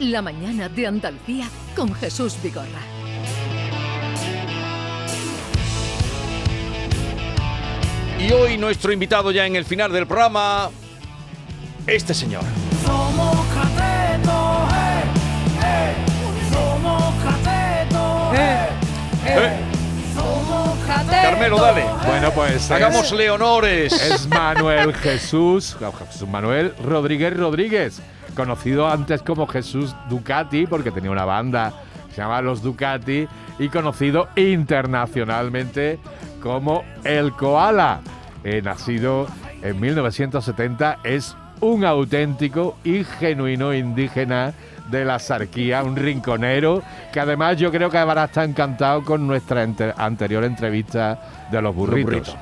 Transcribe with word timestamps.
La 0.00 0.22
mañana 0.22 0.68
de 0.68 0.86
Andalucía 0.86 1.48
con 1.74 1.92
Jesús 1.94 2.36
Vigorra. 2.42 2.82
Y 8.18 8.32
hoy 8.32 8.58
nuestro 8.58 8.92
invitado 8.92 9.30
ya 9.30 9.46
en 9.46 9.54
el 9.56 9.64
final 9.64 9.92
del 9.92 10.06
programa, 10.06 10.70
este 11.86 12.12
señor. 12.14 12.42
Somos 12.84 13.36
catetos, 13.54 14.72
eh, 14.74 15.02
eh. 15.62 15.94
Somos 16.52 17.14
catetos, 17.24 18.34
eh, 18.38 18.68
Eh, 19.26 19.56
Somos 20.14 20.78
catetos. 20.86 21.14
Carmelo, 21.22 21.60
dale. 21.60 21.84
Bueno, 22.06 22.32
pues 22.32 22.54
es- 22.54 22.70
Hagámosle 22.70 23.30
honores. 23.30 23.92
Es 23.92 24.26
Manuel 24.26 24.94
Jesús, 24.94 25.76
Jesús 26.10 26.28
Manuel 26.28 26.74
Rodríguez 26.82 27.36
Rodríguez, 27.36 28.00
conocido 28.38 28.86
antes 28.88 29.20
como 29.22 29.48
Jesús 29.48 29.96
Ducati, 30.08 30.68
porque 30.68 30.92
tenía 30.92 31.10
una 31.10 31.24
banda 31.24 31.72
que 32.06 32.14
se 32.14 32.20
llamaba 32.20 32.40
Los 32.40 32.62
Ducati, 32.62 33.26
y 33.58 33.68
conocido 33.68 34.28
internacionalmente 34.36 35.98
como 36.40 36.84
El 37.02 37.32
Koala. 37.32 38.00
Eh, 38.44 38.62
nacido 38.62 39.26
en 39.60 39.80
1970, 39.80 41.00
es 41.02 41.36
un 41.60 41.84
auténtico 41.84 42.76
y 42.84 43.02
genuino 43.02 43.74
indígena 43.74 44.54
de 44.88 45.04
la 45.04 45.18
Sarquía, 45.18 45.82
un 45.82 45.96
rinconero, 45.96 46.84
que 47.12 47.18
además 47.18 47.56
yo 47.56 47.72
creo 47.72 47.90
que 47.90 47.98
habrá 47.98 48.26
estado 48.26 48.46
encantado 48.46 49.02
con 49.02 49.26
nuestra 49.26 49.66
anterior 49.96 50.44
entrevista 50.44 51.48
de 51.50 51.60
los 51.60 51.74
burritos. 51.74 52.04
burritos. 52.04 52.36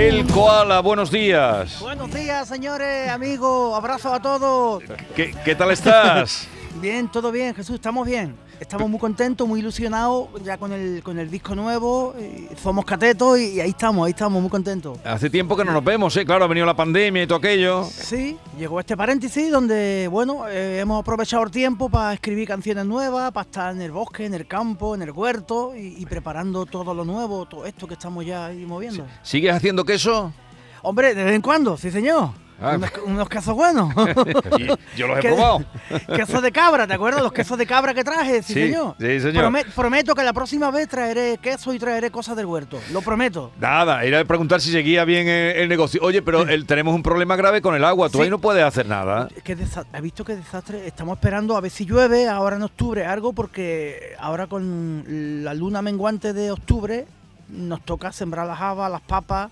El 0.00 0.26
koala, 0.28 0.80
buenos 0.80 1.10
días. 1.10 1.78
Buenos 1.78 2.10
días, 2.14 2.48
señores, 2.48 3.10
amigos, 3.10 3.76
abrazos 3.76 4.10
a 4.10 4.18
todos. 4.18 4.82
¿Qué, 5.14 5.34
qué 5.44 5.54
tal 5.54 5.70
estás? 5.72 6.48
Bien, 6.80 7.06
todo 7.06 7.30
bien, 7.30 7.54
Jesús, 7.54 7.74
estamos 7.74 8.06
bien. 8.06 8.34
Estamos 8.60 8.90
muy 8.90 9.00
contentos, 9.00 9.48
muy 9.48 9.60
ilusionados 9.60 10.28
ya 10.44 10.58
con 10.58 10.70
el, 10.70 11.02
con 11.02 11.18
el 11.18 11.30
disco 11.30 11.54
nuevo. 11.54 12.14
y 12.20 12.54
somos 12.56 12.84
catetos 12.84 13.38
y, 13.38 13.58
ahí 13.58 13.70
estamos, 13.70 14.04
ahí 14.04 14.10
estamos, 14.10 14.38
muy 14.40 14.50
contentos. 14.50 14.98
Hace 15.02 15.30
tiempo 15.30 15.56
que 15.56 15.64
no 15.64 15.72
nos 15.72 15.82
vemos, 15.82 16.14
¿eh? 16.18 16.26
Claro, 16.26 16.44
ha 16.44 16.46
venido 16.46 16.66
la 16.66 16.76
pandemia 16.76 17.22
y 17.22 17.26
todo 17.26 17.38
aquello. 17.38 17.84
Sí, 17.84 18.36
llegó 18.58 18.78
este 18.78 18.98
paréntesis 18.98 19.50
donde, 19.50 20.08
bueno, 20.10 20.46
eh, 20.46 20.78
hemos 20.78 21.00
aprovechado 21.00 21.42
el 21.44 21.50
tiempo 21.50 21.88
para 21.88 22.12
escribir 22.12 22.46
canciones 22.46 22.84
nuevas, 22.84 23.32
para 23.32 23.46
estar 23.46 23.74
en 23.74 23.80
el 23.80 23.92
bosque, 23.92 24.26
en 24.26 24.34
el 24.34 24.46
campo, 24.46 24.94
en 24.94 25.00
el 25.02 25.10
huerto 25.10 25.74
y, 25.74 25.94
y 25.96 26.04
preparando 26.04 26.66
todo 26.66 26.92
lo 26.92 27.06
nuevo, 27.06 27.46
todo 27.46 27.64
esto 27.64 27.86
que 27.86 27.94
estamos 27.94 28.26
ya 28.26 28.46
ahí 28.46 28.66
moviendo. 28.66 29.06
¿Sigues 29.22 29.54
haciendo 29.54 29.86
queso? 29.86 30.34
Hombre, 30.82 31.14
de 31.14 31.24
vez 31.24 31.34
en 31.34 31.42
cuando, 31.42 31.78
sí 31.78 31.90
señor. 31.90 32.49
Ah. 32.62 32.76
Unos, 32.76 32.90
unos 33.06 33.28
quesos 33.28 33.54
buenos. 33.54 33.94
Yo 34.96 35.06
los 35.06 35.18
he 35.18 35.20
¿Qué- 35.22 35.28
probado. 35.28 35.64
Queso 36.16 36.40
de 36.40 36.52
cabra, 36.52 36.86
¿te 36.86 36.94
acuerdas? 36.94 37.22
Los 37.22 37.32
quesos 37.32 37.56
de 37.58 37.66
cabra 37.66 37.94
que 37.94 38.04
traje, 38.04 38.42
sí, 38.42 38.52
Sí, 38.54 38.60
señor. 38.66 38.94
sí, 39.00 39.20
señor. 39.20 39.44
Prome- 39.44 39.64
prometo 39.74 40.14
que 40.14 40.22
la 40.22 40.32
próxima 40.32 40.70
vez 40.70 40.88
traeré 40.88 41.38
queso 41.38 41.72
y 41.72 41.78
traeré 41.78 42.10
cosas 42.10 42.36
del 42.36 42.46
huerto. 42.46 42.78
Lo 42.92 43.00
prometo. 43.02 43.52
Nada, 43.58 44.04
era 44.04 44.24
preguntar 44.24 44.60
si 44.60 44.70
seguía 44.70 45.04
bien 45.04 45.26
el, 45.28 45.56
el 45.56 45.68
negocio. 45.68 46.00
Oye, 46.02 46.22
pero 46.22 46.42
el- 46.42 46.66
tenemos 46.66 46.94
un 46.94 47.02
problema 47.02 47.36
grave 47.36 47.62
con 47.62 47.74
el 47.74 47.84
agua. 47.84 48.08
Tú 48.10 48.18
Sí. 48.18 48.24
ahí 48.24 48.30
no 48.30 48.38
puedes 48.38 48.62
hacer 48.64 48.86
nada. 48.86 49.28
Qué 49.42 49.56
¿Has 49.92 50.02
visto 50.02 50.24
qué 50.24 50.36
desastre? 50.36 50.86
Estamos 50.86 51.16
esperando 51.18 51.56
a 51.56 51.60
ver 51.60 51.70
si 51.70 51.86
llueve 51.86 52.28
ahora 52.28 52.56
en 52.56 52.62
octubre 52.62 53.06
algo, 53.06 53.32
porque 53.32 54.14
ahora 54.18 54.46
con 54.46 55.04
la 55.44 55.54
luna 55.54 55.80
menguante 55.82 56.32
de 56.32 56.50
octubre 56.50 57.06
nos 57.48 57.80
toca 57.84 58.12
sembrar 58.12 58.46
las 58.46 58.60
habas, 58.60 58.90
las 58.90 59.00
papas, 59.00 59.50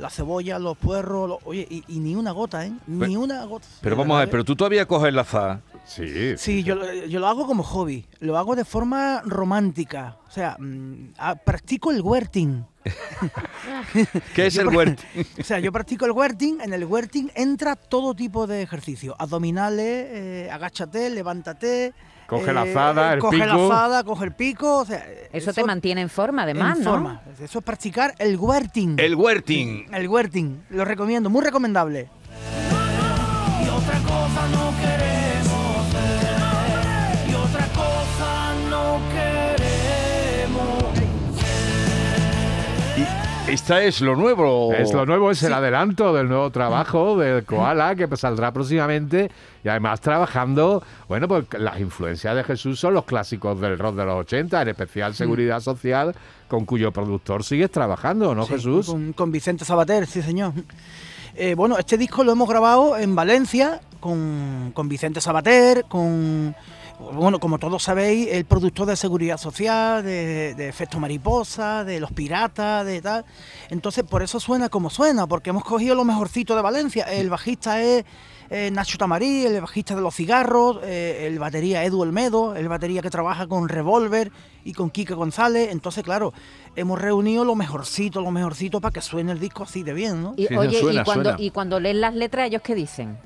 la 0.00 0.10
cebolla, 0.10 0.58
los 0.58 0.76
puerros. 0.76 1.28
los- 1.28 1.38
Oye, 1.44 1.66
y, 1.70 1.84
y 1.88 2.00
ni 2.00 2.14
una 2.16 2.32
gota, 2.32 2.64
¿eh? 2.66 2.72
Ni 2.86 2.98
Pero- 3.00 3.20
una 3.20 3.44
gota. 3.44 3.66
Pero 3.80 3.96
vamos 3.96 4.14
a 4.16 4.18
ver, 4.20 4.26
verdad, 4.26 4.30
pero 4.32 4.44
tú 4.44 4.56
todavía 4.56 4.86
coges 4.86 5.12
la 5.12 5.22
azar. 5.22 5.60
Sí. 5.84 6.36
Sí, 6.36 6.62
yo, 6.62 6.74
lo- 6.74 6.92
yo 6.92 7.20
lo 7.20 7.26
hago 7.28 7.46
como 7.46 7.62
hobby, 7.62 8.06
lo 8.20 8.36
hago 8.38 8.54
de 8.56 8.64
forma 8.64 9.22
romántica, 9.24 10.16
o 10.28 10.30
sea, 10.30 10.56
mm, 10.58 11.12
practico 11.44 11.90
el 11.90 12.00
werting. 12.02 12.64
¿Qué 14.34 14.46
es 14.46 14.54
Yo 14.54 14.62
el 14.62 14.68
huerto? 14.68 15.02
O 15.40 15.42
sea, 15.44 15.58
yo 15.58 15.72
practico 15.72 16.04
el 16.06 16.12
werting, 16.12 16.60
en 16.62 16.72
el 16.72 16.84
werting 16.84 17.28
entra 17.34 17.76
todo 17.76 18.14
tipo 18.14 18.46
de 18.46 18.62
ejercicio, 18.62 19.14
abdominales, 19.18 20.06
eh, 20.10 20.48
agáchate, 20.50 21.10
levántate. 21.10 21.92
Coge 22.30 22.52
la 22.52 22.62
azada, 22.62 23.12
el 23.14 23.18
coge 23.18 23.38
la 23.38 23.44
pico. 23.54 23.72
azada, 23.72 24.04
coge 24.04 24.24
el 24.24 24.32
pico, 24.32 24.78
o 24.78 24.84
sea, 24.84 25.04
Eso, 25.32 25.52
te 25.52 25.64
mantiene 25.64 26.00
en 26.00 26.08
forma, 26.08 26.44
además, 26.44 26.78
en 26.78 26.84
¿no? 26.84 26.90
forma. 26.92 27.20
Eso 27.42 27.58
es 27.58 27.64
practicar 27.64 28.14
el 28.18 28.36
werting. 28.36 28.96
El 29.00 29.16
huerting. 29.16 29.86
El 29.92 30.08
werting, 30.08 30.62
lo 30.70 30.84
recomiendo, 30.84 31.28
muy 31.28 31.42
recomendable. 31.42 32.08
Y 33.64 33.68
otra 33.68 33.98
cosa 33.98 34.48
no 34.52 34.69
esta 43.50 43.82
es 43.82 44.00
lo 44.00 44.14
nuevo. 44.14 44.72
Es 44.72 44.92
lo 44.92 45.04
nuevo, 45.04 45.30
es 45.30 45.42
el 45.42 45.52
adelanto 45.52 46.14
del 46.14 46.28
nuevo 46.28 46.50
trabajo 46.50 47.18
del 47.18 47.44
Koala 47.44 47.96
que 47.96 48.08
saldrá 48.16 48.52
próximamente 48.52 49.30
y 49.64 49.68
además 49.68 50.00
trabajando, 50.00 50.82
bueno, 51.08 51.26
pues 51.26 51.46
las 51.58 51.80
influencias 51.80 52.36
de 52.36 52.44
Jesús 52.44 52.78
son 52.78 52.94
los 52.94 53.04
clásicos 53.04 53.60
del 53.60 53.78
rock 53.78 53.96
de 53.96 54.04
los 54.04 54.20
80, 54.20 54.62
en 54.62 54.68
especial 54.68 55.14
Seguridad 55.14 55.60
Social, 55.60 56.14
con 56.48 56.64
cuyo 56.64 56.92
productor 56.92 57.42
sigues 57.42 57.70
trabajando, 57.70 58.34
¿no, 58.34 58.46
Sí, 58.46 58.54
Jesús? 58.54 58.86
Con, 58.86 59.12
con 59.12 59.32
Vicente 59.32 59.64
Sabater, 59.64 60.06
sí, 60.06 60.22
señor. 60.22 60.52
Eh, 61.34 61.54
bueno, 61.54 61.76
este 61.78 61.98
disco 61.98 62.22
lo 62.22 62.32
hemos 62.32 62.48
grabado 62.48 62.96
en 62.96 63.14
Valencia 63.14 63.80
con, 63.98 64.70
con 64.74 64.88
Vicente 64.88 65.20
Sabater, 65.20 65.84
con. 65.88 66.54
Bueno, 67.12 67.40
como 67.40 67.58
todos 67.58 67.82
sabéis, 67.82 68.28
el 68.30 68.44
productor 68.44 68.86
de 68.86 68.94
Seguridad 68.94 69.38
Social, 69.38 70.04
de, 70.04 70.54
de 70.54 70.68
Efecto 70.68 71.00
Mariposa, 71.00 71.82
de 71.82 71.98
Los 71.98 72.12
Piratas, 72.12 72.84
de 72.84 73.00
tal. 73.00 73.24
Entonces, 73.70 74.04
por 74.04 74.22
eso 74.22 74.38
suena 74.38 74.68
como 74.68 74.90
suena, 74.90 75.26
porque 75.26 75.50
hemos 75.50 75.64
cogido 75.64 75.94
lo 75.94 76.04
mejorcito 76.04 76.54
de 76.54 76.62
Valencia. 76.62 77.04
El 77.04 77.30
bajista 77.30 77.82
es 77.82 78.04
eh, 78.50 78.70
Nacho 78.70 78.98
Tamarí, 78.98 79.46
el 79.46 79.60
bajista 79.60 79.94
de 79.94 80.02
Los 80.02 80.14
Cigarros, 80.14 80.78
eh, 80.82 81.26
el 81.26 81.38
batería 81.38 81.84
Edu 81.84 82.00
Olmedo, 82.02 82.54
el 82.54 82.68
batería 82.68 83.00
que 83.00 83.10
trabaja 83.10 83.46
con 83.46 83.68
Revolver 83.68 84.30
y 84.64 84.72
con 84.74 84.90
Kike 84.90 85.14
González. 85.14 85.70
Entonces, 85.72 86.04
claro, 86.04 86.34
hemos 86.76 87.00
reunido 87.00 87.44
lo 87.44 87.54
mejorcito, 87.54 88.20
lo 88.20 88.30
mejorcito 88.30 88.80
para 88.80 88.92
que 88.92 89.00
suene 89.00 89.32
el 89.32 89.40
disco 89.40 89.62
así 89.62 89.82
de 89.82 89.94
bien, 89.94 90.22
¿no? 90.22 90.34
Y, 90.36 90.46
Sí, 90.46 90.54
oye, 90.56 90.80
suena, 90.80 91.00
y, 91.00 91.04
cuando, 91.04 91.30
suena. 91.30 91.42
y 91.42 91.50
cuando 91.50 91.80
leen 91.80 92.00
las 92.00 92.14
letras, 92.14 92.48
¿ellos 92.48 92.62
qué 92.62 92.74
dicen? 92.74 93.18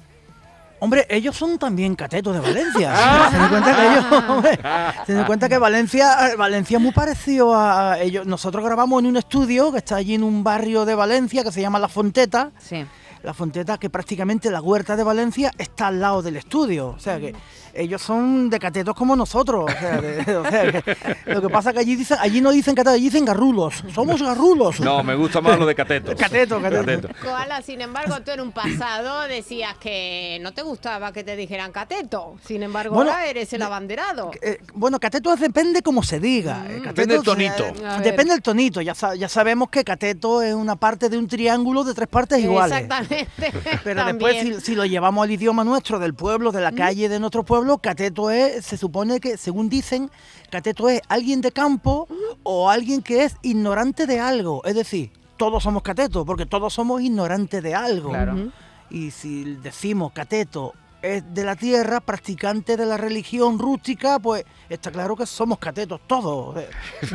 Hombre, 0.80 1.06
ellos 1.08 1.36
son 1.36 1.58
también 1.58 1.94
catetos 1.94 2.34
de 2.34 2.40
Valencia. 2.40 2.94
se 3.30 3.36
dan 3.38 3.48
cuenta 3.48 3.76
que 3.76 3.86
ellos, 3.86 4.04
hombre, 4.28 4.58
se 5.06 5.12
dan 5.14 5.26
cuenta 5.26 5.48
que 5.48 5.58
Valencia, 5.58 6.34
Valencia 6.36 6.76
es 6.76 6.82
muy 6.82 6.92
parecido 6.92 7.54
a 7.54 7.74
a 7.74 8.00
ellos. 8.00 8.26
Nosotros 8.26 8.64
grabamos 8.64 9.00
en 9.00 9.06
un 9.06 9.16
estudio 9.16 9.72
que 9.72 9.78
está 9.78 9.96
allí 9.96 10.14
en 10.14 10.22
un 10.22 10.44
barrio 10.44 10.84
de 10.84 10.94
Valencia 10.94 11.42
que 11.42 11.52
se 11.52 11.60
llama 11.60 11.78
La 11.78 11.88
Fonteta. 11.88 12.50
Sí. 12.58 12.84
La 13.24 13.32
Fonteta, 13.34 13.78
que 13.78 13.88
prácticamente 13.90 14.50
la 14.50 14.60
huerta 14.60 14.96
de 14.96 15.02
Valencia 15.02 15.50
está 15.58 15.86
al 15.88 15.98
lado 16.00 16.20
del 16.22 16.36
estudio. 16.36 16.88
O 16.88 16.98
sea 16.98 17.18
que 17.18 17.34
ellos 17.72 18.00
son 18.02 18.50
de 18.50 18.58
catetos 18.60 18.94
como 18.94 19.16
nosotros. 19.16 19.64
O 19.64 19.78
sea, 19.80 20.00
de- 20.00 20.36
o 20.36 20.44
sea 20.50 20.70
que 20.70 20.96
lo 21.26 21.40
que 21.40 21.48
pasa 21.48 21.70
es 21.70 21.74
que 21.74 21.80
allí, 21.80 21.96
dicen, 21.96 22.18
allí 22.20 22.40
no 22.42 22.50
dicen 22.52 22.74
catetos, 22.74 22.94
allí 22.96 23.04
dicen 23.04 23.24
garrulos. 23.24 23.82
Somos 23.94 24.20
garrulos. 24.22 24.78
No, 24.80 25.02
me 25.02 25.14
gusta 25.14 25.40
más 25.40 25.58
lo 25.58 25.64
de 25.64 25.74
catetos. 25.74 26.14
Cateto, 26.20 26.60
cateto. 26.60 27.08
Koala, 27.22 27.62
sin 27.62 27.80
embargo, 27.80 28.16
tú 28.24 28.30
en 28.30 28.40
un 28.40 28.52
pasado 28.52 29.22
decías 29.22 29.74
que 29.78 30.38
no 30.42 30.52
te 30.52 30.60
gustaba 30.62 31.12
que 31.12 31.24
te 31.24 31.34
dijeran 31.34 31.72
cateto. 31.72 32.36
Sin 32.46 32.62
embargo, 32.62 32.94
Bueno, 32.94 33.10
ahora 33.10 33.26
eres 33.26 33.52
el 33.54 33.62
abanderado. 33.62 34.30
Eh, 34.42 34.58
bueno, 34.74 35.00
cateto 35.00 35.34
depende 35.34 35.80
como 35.82 36.02
se 36.02 36.20
diga. 36.20 36.58
Mm. 36.58 36.82
cateto, 36.82 36.84
Depende 36.88 37.14
del 37.14 37.22
tonito. 37.22 37.64
eh, 37.64 38.00
depende 38.02 38.32
del 38.34 38.42
tonito. 38.42 38.80
Ya, 38.82 38.92
ya 39.16 39.28
sabemos 39.30 39.70
que 39.70 39.82
cateto 39.82 40.42
es 40.42 40.54
una 40.54 40.76
parte 40.76 41.08
de 41.08 41.16
un 41.16 41.26
triángulo 41.26 41.84
de 41.84 41.94
tres 41.94 42.08
partes 42.08 42.38
iguales. 42.38 42.76
Exactamente. 42.82 43.13
Pero 43.84 44.04
después, 44.04 44.40
si, 44.40 44.60
si 44.60 44.74
lo 44.74 44.84
llevamos 44.84 45.24
al 45.24 45.30
idioma 45.30 45.64
nuestro, 45.64 45.98
del 45.98 46.14
pueblo, 46.14 46.52
de 46.52 46.60
la 46.60 46.72
calle 46.72 47.08
de 47.08 47.20
nuestro 47.20 47.44
pueblo, 47.44 47.78
cateto 47.78 48.30
es, 48.30 48.64
se 48.64 48.76
supone 48.76 49.20
que, 49.20 49.36
según 49.36 49.68
dicen, 49.68 50.10
cateto 50.50 50.88
es 50.88 51.00
alguien 51.08 51.40
de 51.40 51.52
campo 51.52 52.08
o 52.42 52.70
alguien 52.70 53.02
que 53.02 53.24
es 53.24 53.36
ignorante 53.42 54.06
de 54.06 54.20
algo. 54.20 54.62
Es 54.64 54.74
decir, 54.74 55.10
todos 55.36 55.62
somos 55.62 55.82
catetos, 55.82 56.24
porque 56.24 56.46
todos 56.46 56.72
somos 56.72 57.00
ignorantes 57.02 57.62
de 57.62 57.74
algo. 57.74 58.10
Claro. 58.10 58.52
Y 58.90 59.10
si 59.10 59.44
decimos 59.56 60.12
cateto 60.12 60.74
de 61.24 61.44
la 61.44 61.54
tierra, 61.56 62.00
practicante 62.00 62.76
de 62.76 62.86
la 62.86 62.96
religión 62.96 63.58
rústica, 63.58 64.18
pues 64.18 64.44
está 64.68 64.90
claro 64.90 65.14
que 65.16 65.26
somos 65.26 65.58
catetos 65.58 66.00
todos. 66.06 66.56
Eh, 66.56 66.68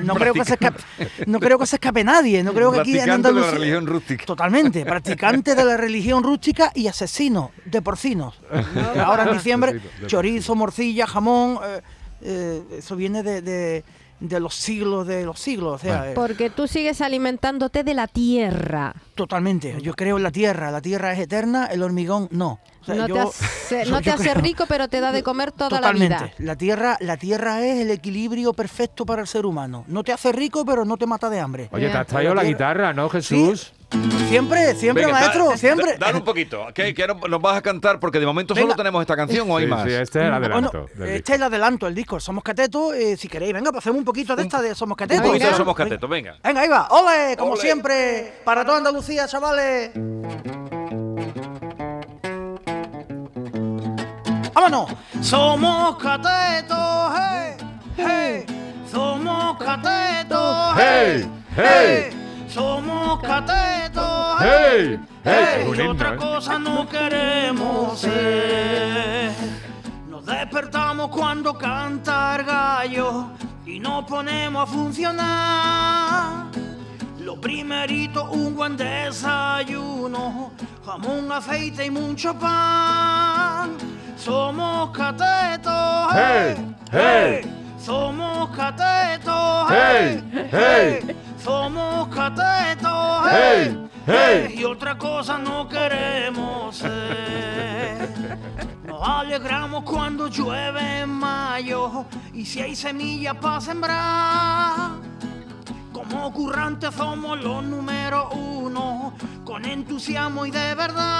No 0.04 0.16
creo 0.16 0.34
que 0.34 0.46
se 0.46 0.54
escape, 0.54 0.80
no 1.26 1.40
creo 1.40 1.58
que 1.58 1.66
se 1.66 1.78
escape 1.78 2.04
nadie, 2.04 2.44
no 2.44 2.54
creo 2.54 2.72
que 2.72 2.82
aquí 2.82 2.92
en 2.92 3.06
Practicante 3.06 3.28
de 3.28 3.34
la 3.34 3.40
Andalucía- 3.40 3.60
religión 3.60 3.88
rústica. 3.88 4.26
Totalmente, 4.26 4.86
practicante 4.86 5.56
de 5.56 5.66
la 5.66 5.76
religión 5.78 6.24
rústica 6.24 6.72
y 6.76 6.88
asesino 6.88 7.52
de 7.66 7.82
porcinos. 7.82 8.40
Ahora 9.04 9.24
en 9.24 9.34
diciembre, 9.34 9.82
chorizo, 10.08 10.56
morcilla, 10.56 11.08
jamón, 11.08 11.60
eh, 11.66 11.82
eh, 12.22 12.64
eso 12.78 12.96
viene 12.96 13.24
de, 13.24 13.42
de- 13.42 13.84
de 14.20 14.40
los 14.42 14.54
siglos 14.54 15.08
de 15.08 15.24
los 15.24 15.40
siglos. 15.40 15.76
O 15.76 15.78
sea, 15.78 16.12
Porque 16.14 16.50
tú 16.50 16.68
sigues 16.68 17.00
alimentándote 17.00 17.86
de 17.86 17.94
la 17.94 18.06
tierra. 18.08 18.94
totalmente. 19.16 19.78
Yo 19.82 19.94
creo 19.94 20.18
en 20.18 20.24
la 20.24 20.32
tierra. 20.32 20.72
La 20.72 20.82
tierra 20.82 21.14
es 21.14 21.20
eterna, 21.20 21.68
el 21.68 21.82
hormigón 21.84 22.28
no. 22.30 22.60
Sea, 22.94 23.08
no 23.08 23.14
te 23.14 23.20
hace, 23.20 23.86
yo- 23.86 23.92
no 23.92 23.98
te 24.00 24.04
yo 24.10 24.14
hace 24.14 24.24
creo- 24.32 24.42
rico, 24.44 24.66
pero 24.68 24.88
te 24.88 25.00
da 25.00 25.12
de 25.12 25.24
comer 25.24 25.52
toda 25.52 25.70
Totalmente. 25.70 26.16
la 26.16 26.24
vida. 26.24 26.34
La 26.40 26.56
tierra, 26.56 26.98
la 27.00 27.18
tierra 27.18 27.66
es 27.66 27.80
el 27.82 27.92
equilibrio 27.92 28.54
perfecto 28.54 29.06
para 29.06 29.22
el 29.22 29.28
ser 29.28 29.46
humano. 29.46 29.84
No 29.88 30.04
te 30.04 30.12
hace 30.14 30.32
rico, 30.32 30.66
pero 30.66 30.86
no 30.86 30.98
te 30.98 31.06
mata 31.06 31.30
de 31.30 31.40
hambre. 31.40 31.70
Oye, 31.72 31.90
te 31.90 31.98
has 31.98 32.08
traído 32.08 32.34
la 32.36 32.44
guitarra, 32.44 32.94
¿no, 32.94 33.10
Jesús? 33.10 33.74
Siempre, 34.28 34.76
siempre, 34.76 35.06
Venga, 35.08 35.18
maestro, 35.20 35.50
da- 35.50 35.58
siempre. 35.58 35.98
Dale 35.98 36.20
un 36.20 36.24
poquito. 36.24 36.68
que 36.76 36.94
que 36.94 37.02
ahora 37.02 37.16
nos 37.28 37.42
vas 37.42 37.58
a 37.58 37.62
cantar 37.64 38.00
porque 38.00 38.20
de 38.20 38.26
momento 38.28 38.54
solo 38.56 38.76
tenemos 38.76 39.02
esta 39.02 39.16
canción 39.16 39.50
o 39.50 39.58
hay 39.58 39.64
Sí, 39.66 39.70
más. 39.72 39.84
sí, 39.84 39.90
este 39.94 40.20
es 40.20 40.26
el 40.26 40.34
adelanto. 40.34 40.72
Bueno, 40.72 40.90
del 41.06 41.10
este 41.16 41.32
es 41.32 41.36
el 41.38 41.44
adelanto, 41.44 41.88
el 41.88 41.96
disco. 41.96 42.20
Somos 42.20 42.44
Catetos. 42.44 42.94
eh, 42.94 43.18
si 43.18 43.28
queréis, 43.28 43.52
venga, 43.52 43.72
pues 43.72 43.82
hacemos 43.84 43.98
un 43.98 44.06
poquito 44.06 44.36
de 44.36 44.44
esta 44.44 44.62
de 44.62 44.76
Somos 44.76 44.94
Un 44.94 44.98
Catetos. 44.98 45.26
poquito 45.26 45.48
de 45.48 45.54
somos 45.56 45.76
catetos, 45.76 46.08
venga. 46.08 46.36
Venga, 46.44 46.62
ahí 46.62 46.68
va. 46.70 46.88
¡Ole! 46.92 47.36
Como 47.36 47.54
Ole. 47.54 47.62
siempre, 47.62 48.34
para 48.46 48.64
toda 48.64 48.78
Andalucía, 48.78 49.28
chavales. 49.28 49.90
Somos 55.22 55.98
catetos, 55.98 57.12
hey, 57.18 57.58
hey. 57.98 58.46
Somos 58.92 59.58
catetos, 59.58 60.76
¡Hey! 60.78 61.28
¡Hey! 61.56 62.46
Somos 62.48 63.20
catetos, 63.20 64.38
¡Hey! 64.40 65.00
¡Hey! 65.24 65.72
Y 65.76 65.82
otra 65.82 66.14
¿eh? 66.14 66.18
cosa 66.18 66.60
no 66.60 66.88
queremos 66.88 68.00
ser. 68.00 69.32
Nos 70.08 70.24
despertamos 70.26 71.10
cuando 71.10 71.56
canta 71.56 72.36
el 72.36 72.46
gallo 72.46 73.26
y 73.66 73.80
nos 73.80 74.06
ponemos 74.06 74.70
a 74.70 74.72
funcionar. 74.72 76.46
Lo 77.20 77.42
primerito, 77.42 78.30
un 78.32 78.56
buen 78.56 78.78
desayuno, 78.78 80.52
jamón, 80.86 81.32
aceite 81.32 81.86
y 81.88 81.92
mucho 81.92 82.34
pan. 82.38 83.78
Somos 84.20 84.90
catetos, 84.92 86.14
¡Hey! 86.14 86.76
¡Hey! 86.92 87.74
Somos 87.80 88.50
catetos, 88.50 89.72
¡Hey! 89.72 90.22
¡Hey! 90.52 91.16
Somos 91.42 92.10
catetos, 92.10 93.28
¡Hey! 93.32 93.90
¡Hey! 94.06 94.56
Y 94.58 94.66
otra 94.66 94.98
cosa 94.98 95.38
no 95.38 95.70
queremos 95.70 96.76
ser. 96.76 98.38
Nos 98.86 99.08
alegramos 99.08 99.86
cuando 99.86 100.28
llueve 100.28 101.00
en 101.00 101.10
mayo 101.12 102.06
y 102.34 102.46
si 102.46 102.60
hay 102.60 102.76
semillas 102.76 103.36
para 103.38 103.62
sembrar. 103.62 104.92
Como 105.94 106.30
currantes 106.34 106.94
somos 106.94 107.42
los 107.42 107.64
número 107.64 108.30
uno, 108.32 109.14
con 109.46 109.64
entusiasmo 109.64 110.46
y 110.46 110.52
de 110.52 110.76
verdad. 110.76 111.19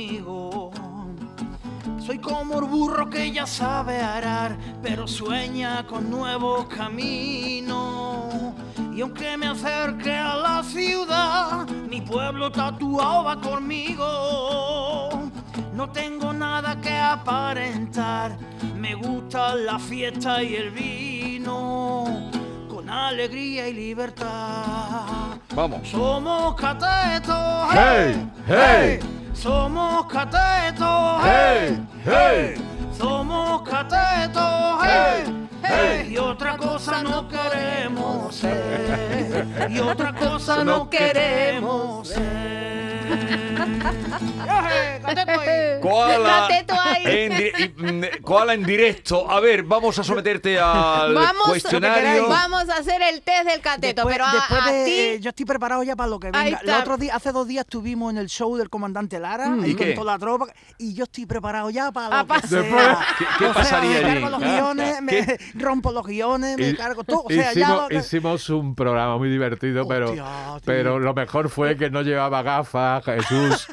Conmigo. 0.00 0.70
Soy 2.04 2.18
como 2.18 2.58
el 2.58 2.64
burro 2.64 3.08
que 3.08 3.30
ya 3.30 3.46
sabe 3.46 4.00
arar, 4.00 4.56
pero 4.82 5.06
sueña 5.06 5.86
con 5.86 6.10
nuevos 6.10 6.66
caminos. 6.66 8.34
Y 8.94 9.02
aunque 9.02 9.36
me 9.36 9.46
acerque 9.48 10.14
a 10.14 10.36
la 10.36 10.62
ciudad, 10.62 11.68
mi 11.68 12.00
pueblo 12.00 12.50
tatuado 12.50 13.24
va 13.24 13.40
conmigo. 13.40 15.10
No 15.74 15.90
tengo 15.90 16.32
nada 16.32 16.80
que 16.80 16.96
aparentar, 16.96 18.36
me 18.76 18.94
gusta 18.94 19.54
la 19.54 19.78
fiesta 19.78 20.42
y 20.42 20.56
el 20.56 20.70
vino, 20.70 22.30
con 22.68 22.90
alegría 22.90 23.68
y 23.68 23.72
libertad. 23.72 25.38
Vamos. 25.54 25.88
Somos 25.88 26.54
catetos, 26.54 27.68
¡Hey! 27.72 28.30
¡Hey! 28.46 29.00
Somos 29.40 30.04
catetos, 30.04 31.22
¡Hey! 31.24 31.80
¡Hey! 32.04 32.54
Somos 32.92 33.62
catetos, 33.62 34.78
hey, 34.84 35.48
hey, 35.62 36.12
y 36.12 36.18
otra 36.18 36.58
cosa 36.58 37.02
no 37.02 37.26
queremos 37.26 38.34
ser, 38.34 39.46
y 39.70 39.78
otra 39.78 40.12
cosa 40.12 40.62
no 40.62 40.90
queremos 40.90 42.08
ser. 42.08 43.49
Koala 45.80 46.48
en, 47.04 47.36
di- 47.36 47.52
mm, 47.76 48.04
koala 48.22 48.54
en 48.54 48.62
directo. 48.64 49.30
A 49.30 49.40
ver, 49.40 49.62
vamos 49.62 49.98
a 49.98 50.04
someterte 50.04 50.58
al 50.60 51.14
Vamos, 51.14 51.42
cuestionario. 51.46 52.28
vamos 52.28 52.68
a 52.68 52.76
hacer 52.76 53.00
el 53.02 53.22
test 53.22 53.44
del 53.46 53.60
cateto, 53.60 54.02
Después- 54.06 54.14
pero 54.14 54.26
a, 54.26 54.32
después 54.32 54.60
a 54.62 54.72
de- 54.72 54.84
ti... 54.84 54.90
eh, 54.92 55.18
yo 55.20 55.30
estoy 55.30 55.46
preparado 55.46 55.82
ya 55.82 55.96
para 55.96 56.08
lo 56.10 56.20
que 56.20 56.28
Ahí 56.32 56.44
venga. 56.52 56.60
El 56.62 56.70
otro 56.70 56.96
día, 56.98 57.14
hace 57.16 57.32
dos 57.32 57.48
días 57.48 57.64
estuvimos 57.64 58.12
en 58.12 58.18
el 58.18 58.28
show 58.28 58.56
del 58.56 58.68
comandante 58.68 59.18
Lara, 59.18 59.48
Mm, 59.48 59.64
ahí 59.64 59.70
¿y 59.70 59.74
con 59.74 59.94
toda 59.94 60.12
la 60.12 60.18
tropa, 60.18 60.46
y 60.78 60.94
yo 60.94 61.04
estoy 61.04 61.26
preparado 61.26 61.70
ya 61.70 61.90
para 61.92 62.18
Ah, 62.18 62.22
lo 62.22 62.26
pa- 62.26 62.40
que 62.40 62.46
sea. 62.48 62.60
Después- 62.62 62.86
¿Qué- 63.18 63.24
qué 63.38 63.44
O 63.46 63.54
sea, 63.54 63.62
pasaría 63.62 63.90
me 63.90 63.96
allí? 63.96 64.20
cargo 64.20 64.28
los 64.38 64.42
Ah, 64.42 64.46
guiones, 64.54 65.02
me 65.02 65.12
¿qué? 65.12 65.38
rompo 65.54 65.92
los 65.92 66.06
guiones, 66.06 66.56
me 66.58 66.68
Y- 66.68 66.76
cargo 66.76 67.04
todo. 67.04 67.22
O 67.24 67.28
sea, 67.30 67.52
ya 67.54 67.60
hicimos, 67.60 67.82
lo 67.82 67.88
que- 67.88 67.94
hicimos 67.96 68.50
un 68.50 68.74
programa 68.74 69.16
muy 69.16 69.30
divertido, 69.30 69.88
pero, 69.88 70.06
Hostia, 70.10 70.24
tío. 70.24 70.60
pero 70.64 70.98
lo 70.98 71.14
mejor 71.14 71.48
fue 71.48 71.76
que 71.76 71.90
no 71.90 72.02
llevaba 72.02 72.42
gafas 72.42 73.04
Jesús 73.04 73.66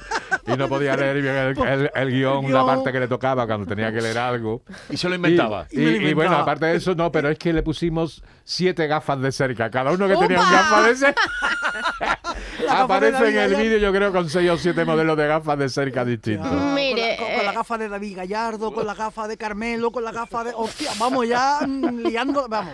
y 0.45 0.51
no 0.57 0.67
podía 0.67 0.95
leer 0.95 1.21
bien 1.21 1.35
el, 1.35 1.57
el- 1.67 1.91
el 1.93 2.11
guion, 2.11 2.51
la 2.51 2.65
parte 2.65 2.91
que 2.91 2.99
le 2.99 3.07
tocaba 3.07 3.45
cuando 3.47 3.65
tenía 3.65 3.91
que 3.91 4.01
leer 4.01 4.17
algo. 4.17 4.61
Y 4.89 4.97
se 4.97 5.09
lo 5.09 5.15
inventaba. 5.15 5.67
Y, 5.71 5.81
Y 5.81 5.85
me 5.85 5.91
lo 5.91 6.07
y- 6.07 6.09
y 6.09 6.13
bueno, 6.13 6.35
aparte 6.37 6.65
de 6.67 6.75
eso, 6.77 6.95
no, 6.95 7.11
pero 7.11 7.29
es 7.29 7.37
que 7.37 7.53
le 7.53 7.63
pusimos 7.63 8.23
siete 8.43 8.87
gafas 8.87 9.19
de 9.21 9.31
cerca. 9.31 9.69
Cada 9.69 9.91
uno 9.91 10.07
que 10.07 10.15
tenía 10.17 10.39
un 10.41 10.51
gafas 10.51 10.85
de 10.85 10.95
cerca. 10.95 11.21
Aparece 12.69 13.29
en 13.29 13.37
el 13.37 13.55
vídeo, 13.55 13.77
yo 13.77 13.91
creo, 13.91 14.11
con 14.11 14.29
seis 14.29 14.49
o 14.49 14.57
siete 14.57 14.83
modelos 14.85 15.15
de 15.17 15.27
gafas 15.27 15.57
de 15.57 15.69
cerca 15.69 16.03
distintos. 16.05 16.51
Mire, 16.73 17.15
con, 17.17 17.25
la, 17.27 17.27
con- 17.27 17.35
con 17.37 17.45
la 17.45 17.51
eh. 17.51 17.55
gafa 17.55 17.77
de 17.77 17.89
David 17.89 18.17
Gallardo, 18.17 18.73
con 18.73 18.85
la 18.85 18.93
gafa 18.93 19.27
de 19.27 19.37
Carmelo, 19.37 19.91
con 19.91 20.03
la 20.03 20.11
gafa 20.11 20.43
de. 20.43 20.51
Hostia, 20.55 20.91
vamos 20.99 21.27
ya 21.27 21.59
mm, 21.65 21.99
liando, 22.07 22.47
vamos. 22.49 22.73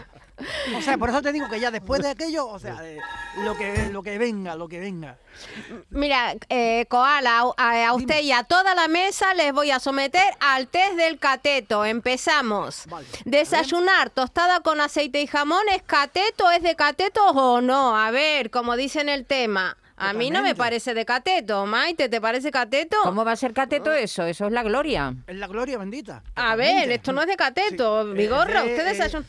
O 0.76 0.82
sea, 0.82 0.98
por 0.98 1.10
eso 1.10 1.22
te 1.22 1.32
digo 1.32 1.48
que 1.50 1.60
ya 1.60 1.70
después 1.70 2.02
de 2.02 2.10
aquello, 2.10 2.48
o 2.48 2.58
sea, 2.60 2.78
eh, 2.84 3.00
lo 3.44 3.56
que 3.56 3.90
lo 3.92 4.02
que 4.02 4.18
venga, 4.18 4.56
lo 4.56 4.68
que 4.68 4.80
venga. 4.80 5.18
Mira, 5.90 6.36
eh, 6.50 6.86
Koala, 6.90 7.44
a, 7.56 7.88
a 7.88 7.94
usted 7.94 8.22
y 8.22 8.32
a 8.32 8.44
toda 8.44 8.74
la 8.76 8.88
mesa 8.88 9.34
les 9.36 9.54
voy 9.54 9.72
a 9.72 9.80
someter 9.80 10.24
al 10.40 10.68
test 10.68 10.94
del 10.94 11.20
cateto. 11.20 11.86
Empezamos. 11.86 12.84
Vale. 12.88 13.08
Desayunar 13.26 14.10
tostada 14.10 14.62
con 14.62 14.82
aceite 14.82 15.22
y 15.22 15.28
jamón, 15.28 15.64
¿es 15.74 15.84
cateto? 15.84 16.50
¿Es 16.52 16.64
de 16.64 16.76
cateto 16.76 17.26
o 17.28 17.62
no? 17.62 17.96
A 17.98 18.12
ver, 18.12 18.50
como 18.50 18.76
dice 18.76 19.02
en 19.02 19.10
el 19.10 19.26
tema. 19.26 19.78
A 19.96 20.12
mí 20.12 20.32
no 20.32 20.42
me 20.42 20.56
parece 20.56 20.94
de 20.94 21.06
cateto. 21.06 21.66
Maite, 21.66 22.10
¿te 22.10 22.20
parece 22.20 22.52
cateto? 22.52 22.98
¿Cómo 23.04 23.24
va 23.24 23.34
a 23.34 23.36
ser 23.36 23.54
cateto 23.54 23.92
eso? 23.92 24.26
Eso 24.26 24.48
es 24.48 24.52
la 24.52 24.64
gloria. 24.64 25.14
Es 25.28 25.36
la 25.36 25.48
gloria 25.48 25.78
bendita. 25.78 26.24
A 26.36 26.56
ver, 26.56 26.92
esto 26.92 27.14
no 27.14 27.22
es 27.22 27.28
de 27.28 27.38
cateto. 27.38 28.04
Sí, 28.08 28.14
Vigorra, 28.14 28.64
eh, 28.66 28.72
usted 28.72 28.88
eh, 28.88 28.90
desayuna. 28.90 29.26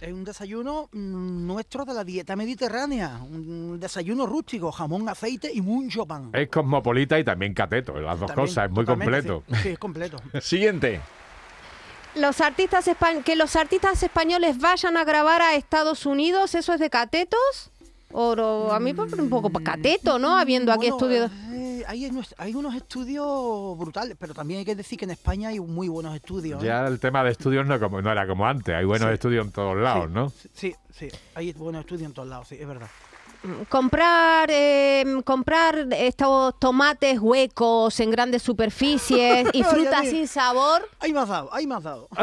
Es 0.00 0.12
un 0.12 0.24
desayuno 0.24 0.88
mm, 0.92 1.46
nuestro 1.46 1.84
de 1.84 1.94
la 1.94 2.04
dieta 2.04 2.36
mediterránea. 2.36 3.18
Un 3.22 3.78
desayuno 3.80 4.26
rústico, 4.26 4.70
jamón, 4.70 5.08
aceite 5.08 5.50
y 5.52 5.60
mucho 5.60 6.06
pan. 6.06 6.30
Es 6.32 6.48
cosmopolita 6.48 7.18
y 7.18 7.24
también 7.24 7.54
cateto, 7.54 7.98
las 8.00 8.20
dos 8.20 8.28
También, 8.28 8.46
cosas, 8.48 8.66
es 8.66 8.70
muy 8.70 8.84
completo. 8.84 9.42
Sí, 9.48 9.54
sí, 9.62 9.68
es 9.70 9.78
completo. 9.78 10.16
Siguiente. 10.40 11.00
Los 12.14 12.40
artistas 12.40 12.88
que 13.24 13.34
los 13.34 13.56
artistas 13.56 14.00
españoles 14.02 14.58
vayan 14.58 14.96
a 14.96 15.04
grabar 15.04 15.42
a 15.42 15.56
Estados 15.56 16.06
Unidos, 16.06 16.54
¿eso 16.54 16.72
es 16.74 16.78
de 16.78 16.88
catetos? 16.88 17.72
A 18.14 18.78
mí 18.80 18.94
un 19.18 19.28
poco 19.28 19.50
cateto, 19.50 20.20
¿no? 20.20 20.38
Habiendo 20.38 20.70
aquí 20.72 20.90
Bueno, 20.90 20.96
estudios. 20.96 21.30
eh, 21.52 21.73
hay, 21.86 22.54
unos 22.54 22.74
estudios 22.74 23.78
brutales, 23.78 24.16
pero 24.18 24.34
también 24.34 24.58
hay 24.60 24.64
que 24.64 24.74
decir 24.74 24.98
que 24.98 25.04
en 25.04 25.12
España 25.12 25.48
hay 25.50 25.60
muy 25.60 25.88
buenos 25.88 26.14
estudios. 26.14 26.62
¿eh? 26.62 26.66
Ya 26.66 26.86
el 26.86 26.98
tema 27.00 27.22
de 27.24 27.30
estudios 27.30 27.66
no, 27.66 27.78
como, 27.78 28.00
no 28.02 28.10
era 28.10 28.26
como 28.26 28.46
antes, 28.46 28.74
hay 28.74 28.84
buenos 28.84 29.08
Sí. 29.08 29.14
estudios 29.14 29.46
en 29.46 29.52
todos 29.52 29.76
lados, 29.76 30.10
¿no? 30.10 30.32
Sí, 30.52 30.74
sí, 30.92 31.08
hay 31.34 31.52
buenos 31.52 31.80
estudios 31.80 32.08
en 32.08 32.14
todos 32.14 32.28
lados, 32.28 32.48
sí, 32.48 32.56
es 32.60 32.66
verdad. 32.66 32.88
Comprar, 33.68 34.48
eh, 34.50 35.04
comprar 35.22 35.86
estos 35.92 36.58
tomates 36.58 37.18
huecos 37.18 38.00
en 38.00 38.10
grandes 38.10 38.42
superficies 38.42 39.46
y 39.52 39.62
frutas 39.62 40.08
sin 40.08 40.26
sabor. 40.26 40.88
Ahí 40.98 41.12
me 41.12 41.20
has 41.20 41.28
dado, 41.28 41.52
ahí 41.52 41.66
me 41.66 41.74
has 41.74 41.82
dado. 41.82 42.08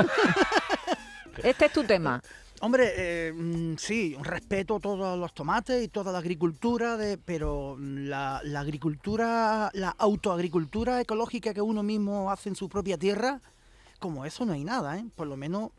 Este 1.43 1.65
es 1.65 1.73
tu 1.73 1.83
tema. 1.83 2.21
Hombre, 2.63 2.93
eh, 2.95 3.33
mm, 3.33 3.75
sí, 3.77 4.15
respeto 4.21 4.79
todos 4.79 5.17
los 5.17 5.33
tomates 5.33 5.83
y 5.83 5.87
toda 5.87 6.11
la 6.11 6.19
agricultura, 6.19 6.95
de, 6.95 7.17
pero 7.17 7.75
mm, 7.77 8.05
la, 8.07 8.39
la 8.43 8.59
agricultura, 8.59 9.71
la 9.73 9.89
autoagricultura 9.97 11.01
ecológica 11.01 11.53
que 11.53 11.61
uno 11.61 11.81
mismo 11.83 12.31
hace 12.31 12.49
en 12.49 12.55
su 12.55 12.69
propia 12.69 12.97
tierra, 12.97 13.41
como 13.99 14.25
eso 14.25 14.45
no 14.45 14.53
hay 14.53 14.63
nada, 14.63 14.97
¿eh? 14.97 15.05
Por 15.15 15.27
lo 15.27 15.37
menos 15.37 15.69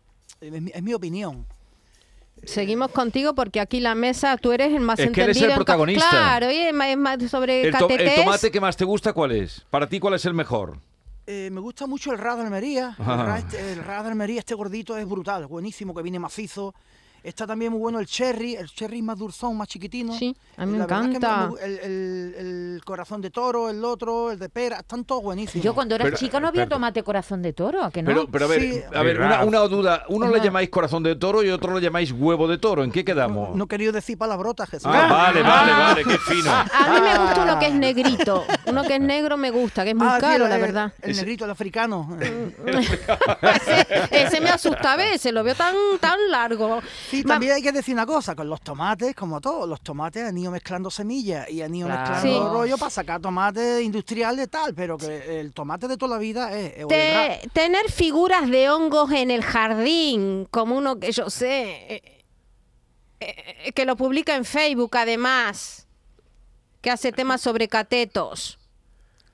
es 0.40 0.60
mi, 0.60 0.70
es 0.74 0.82
mi 0.82 0.92
opinión. 0.92 1.46
Seguimos 2.44 2.90
contigo 2.90 3.34
porque 3.34 3.60
aquí 3.60 3.78
la 3.78 3.94
mesa 3.94 4.36
tú 4.36 4.50
eres 4.50 4.72
el 4.72 4.80
más 4.80 4.98
Es 4.98 5.10
que 5.12 5.22
eres 5.22 5.36
el 5.36 5.42
entendido. 5.44 5.50
en 5.52 5.54
protagonista. 5.56 6.10
Claro, 6.10 6.50
y 6.50 6.56
es 6.56 6.74
más, 6.74 6.88
es 6.88 6.96
más 6.96 7.30
sobre 7.30 7.62
El, 7.68 7.72
to- 7.76 7.88
el 7.88 7.96
catetés. 7.96 8.24
tomate 8.24 8.50
que 8.50 8.60
más 8.60 8.76
te 8.76 8.84
gusta, 8.84 9.12
¿cuál 9.12 9.32
es? 9.32 9.64
Para 9.70 9.88
ti, 9.88 10.00
¿cuál 10.00 10.14
es 10.14 10.24
el 10.24 10.34
mejor? 10.34 10.78
Eh, 11.26 11.50
me 11.52 11.60
gusta 11.60 11.86
mucho 11.86 12.12
el 12.12 12.18
Rad 12.18 12.38
de 12.38 12.42
Almería. 12.44 12.96
El 12.98 13.04
Ah. 13.06 13.24
Rad, 13.26 13.38
este- 13.38 13.72
el 13.72 13.84
Rad 13.84 14.02
de 14.04 14.10
Almería, 14.10 14.40
este 14.40 14.54
gordito 14.54 14.96
es 14.96 15.06
brutal, 15.08 15.46
buenísimo, 15.46 15.94
que 15.94 16.02
viene 16.02 16.18
macizo. 16.18 16.74
Está 17.22 17.46
también 17.46 17.70
muy 17.72 17.80
bueno 17.80 18.00
el 18.00 18.06
cherry, 18.06 18.56
el 18.56 18.68
cherry 18.68 19.00
más 19.02 19.16
dulzón, 19.18 19.56
más 19.56 19.68
chiquitino. 19.68 20.12
Sí, 20.18 20.36
a 20.56 20.66
mí 20.66 20.72
me 20.72 20.78
La 20.78 20.86
verdad 20.86 21.00
que 21.10 21.16
encanta. 21.16 21.50
el, 21.64 21.78
el- 21.78 22.34
el 22.74 22.82
corazón 22.84 23.20
de 23.20 23.30
toro, 23.30 23.70
el 23.70 23.84
otro, 23.84 24.32
el 24.32 24.38
de 24.38 24.48
pera, 24.48 24.78
están 24.78 25.04
todos 25.04 25.22
buenísimos. 25.22 25.64
Yo 25.64 25.72
cuando 25.74 25.94
era 25.94 26.04
Pero- 26.04 26.16
chica 26.16 26.40
no 26.40 26.48
había 26.48 26.62
pero- 26.64 26.76
tomate 26.76 27.02
corazón 27.04 27.40
de 27.42 27.52
toro, 27.52 27.84
¿a 27.84 27.90
que 27.90 28.02
no? 28.02 28.06
Pero, 28.08 28.26
pero 28.26 28.44
a 28.46 28.48
ver, 28.48 28.60
Sí. 28.60 28.80
a 28.92 29.02
ver 29.02 29.20
una, 29.20 29.58
duda. 29.68 30.04
Uno 30.08 30.28
le 30.28 30.36
Ajá. 30.36 30.44
llamáis 30.44 30.68
corazón 30.70 31.02
de 31.04 31.14
toro 31.14 31.42
y 31.44 31.50
otro 31.50 31.74
le 31.74 31.80
llamáis 31.80 32.10
huevo 32.12 32.48
de 32.48 32.58
toro. 32.58 32.82
¿En 32.82 32.90
qué 32.90 33.04
quedamos? 33.04 33.54
No 33.56 33.66
querido 33.68 33.92
decir 33.92 34.18
palabrotas, 34.18 34.68
Jesús. 34.68 34.90
Ah, 34.92 35.06
vale, 35.08 35.42
vale, 35.42 35.72
vale, 35.72 36.04
qué 36.04 36.18
fino. 36.18 36.50
A 36.72 36.88
mí 36.92 37.00
me 37.00 37.18
gusta 37.18 37.42
uno 37.44 37.58
que 37.60 37.66
es 37.68 37.74
negrito. 37.74 38.44
Uno 38.66 38.82
que 38.82 38.94
es 38.96 39.00
negro 39.00 39.36
me 39.36 39.50
gusta, 39.50 39.84
que 39.84 39.90
es 39.90 39.96
muy 39.96 40.06
Ah, 40.08 40.16
sí, 40.16 40.20
caro, 40.22 40.44
el- 40.44 40.50
la 40.50 40.56
el- 40.56 40.62
verdad. 40.62 40.92
El, 41.02 41.16
negrito, 41.16 41.44
el 41.44 41.50
africano. 41.52 42.18
ese, 43.42 43.86
ese 44.10 44.40
me 44.40 44.50
asusta 44.50 44.92
a 44.92 44.96
veces, 44.96 45.32
lo 45.32 45.44
veo 45.44 45.54
tan, 45.54 45.74
tan 46.00 46.18
largo. 46.30 46.80
Sí, 47.12 47.24
también 47.24 47.52
hay 47.52 47.62
que 47.62 47.72
decir 47.72 47.94
una 47.94 48.06
cosa, 48.06 48.34
con 48.34 48.48
los 48.48 48.60
tomates, 48.62 49.14
como 49.14 49.40
todo, 49.40 49.66
los 49.66 49.80
tomates 49.82 50.24
han 50.24 50.36
ido 50.38 50.50
mezclando 50.50 50.90
semillas 50.90 51.48
y 51.50 51.62
han 51.62 51.74
ido 51.74 51.86
Claro. 51.88 52.10
mezclando 52.10 52.48
Sí. 52.48 52.52
rollo 52.54 52.78
para 52.78 52.90
sacar 52.90 53.20
tomate 53.20 53.82
industrial 53.82 54.34
de 54.36 54.46
tal, 54.48 54.74
pero 54.74 54.96
que 54.96 55.38
el 55.40 55.52
tomate 55.52 55.88
de 55.88 55.96
toda 55.96 56.16
la 56.16 56.18
vida 56.18 56.58
es... 56.58 56.72
es 56.78 56.88
Te- 56.88 57.48
tener 57.52 57.90
figuras 57.90 58.48
de 58.50 58.70
hongos 58.70 59.10
en 59.12 59.30
el 59.30 59.42
jardín, 59.44 60.48
como 60.50 60.76
uno 60.76 60.98
que 60.98 61.12
yo 61.12 61.28
sé, 61.30 61.94
eh, 61.94 62.24
eh, 63.20 63.72
que 63.74 63.84
lo 63.84 63.94
publica 63.96 64.34
en 64.34 64.44
Facebook 64.44 64.96
además, 64.96 65.86
que 66.80 66.90
hace 66.90 67.12
temas 67.12 67.40
sobre 67.40 67.68
catetos. 67.68 68.58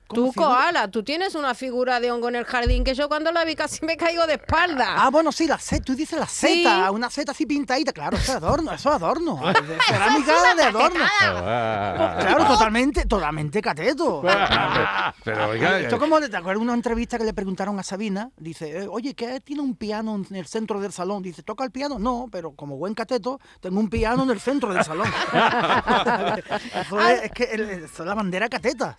¿Cómo 0.09 0.23
Tú, 0.25 0.31
figura? 0.33 0.49
Koala, 0.55 0.87
tú 0.89 1.03
tienes 1.03 1.35
una 1.35 1.53
figura 1.53 1.99
de 1.99 2.11
hongo 2.11 2.29
en 2.29 2.35
el 2.35 2.43
jardín 2.43 2.83
que 2.83 2.95
yo 2.95 3.07
cuando 3.07 3.31
la 3.31 3.45
vi 3.45 3.55
casi 3.55 3.85
me 3.85 3.95
caigo 3.95 4.25
de 4.25 4.33
espalda. 4.33 4.95
Ah, 4.97 5.09
bueno, 5.11 5.31
sí, 5.31 5.45
la 5.45 5.59
seta, 5.59 5.83
tú 5.85 5.93
dices 5.95 6.17
la 6.19 6.25
Sí. 6.25 6.63
seta, 6.63 6.89
una 6.89 7.11
seta 7.11 7.31
así 7.31 7.45
pintadita, 7.45 7.93
claro, 7.93 8.17
eso 8.17 8.31
es 8.31 8.37
adorno, 8.37 8.71
eso 8.73 8.89
es 8.89 8.95
adorno, 8.95 9.39
es 9.51 9.67
de 9.67 9.77
cerámica 9.87 10.55
de 10.55 10.63
adorno. 10.63 11.05
Ah, 11.21 12.17
Claro, 12.21 12.45
totalmente, 12.47 13.05
totalmente 13.05 13.61
cateto. 13.61 14.23
Pero 15.23 15.49
oiga, 15.49 15.79
Esto 15.79 15.99
como, 15.99 16.19
¿te 16.19 16.25
acuerdas 16.35 16.55
de 16.59 16.63
una 16.63 16.73
entrevista 16.73 17.19
que 17.19 17.23
le 17.25 17.33
preguntaron 17.35 17.77
a 17.79 17.83
Sabina? 17.83 18.31
Dice, 18.35 18.79
eh, 18.83 18.87
oye, 18.89 19.13
¿qué 19.13 19.39
tiene 19.41 19.61
un 19.61 19.75
piano 19.75 20.15
en 20.27 20.35
el 20.35 20.47
centro 20.47 20.79
del 20.81 20.91
salón? 20.91 21.21
Dice, 21.21 21.43
¿toca 21.43 21.63
el 21.63 21.71
piano? 21.71 21.99
No, 21.99 22.27
pero 22.31 22.51
como 22.53 22.77
buen 22.77 22.95
cateto, 22.95 23.39
tengo 23.59 23.79
un 23.79 23.89
piano 23.91 24.23
en 24.23 24.31
el 24.31 24.39
centro 24.39 24.73
del 24.73 24.83
salón. 24.83 25.07
eso 26.81 26.99
es, 26.99 27.23
es 27.25 27.31
que 27.31 27.43
el- 27.43 27.69
eso 27.69 28.01
es 28.03 28.07
la 28.07 28.15
bandera 28.15 28.49
cateta. 28.49 28.97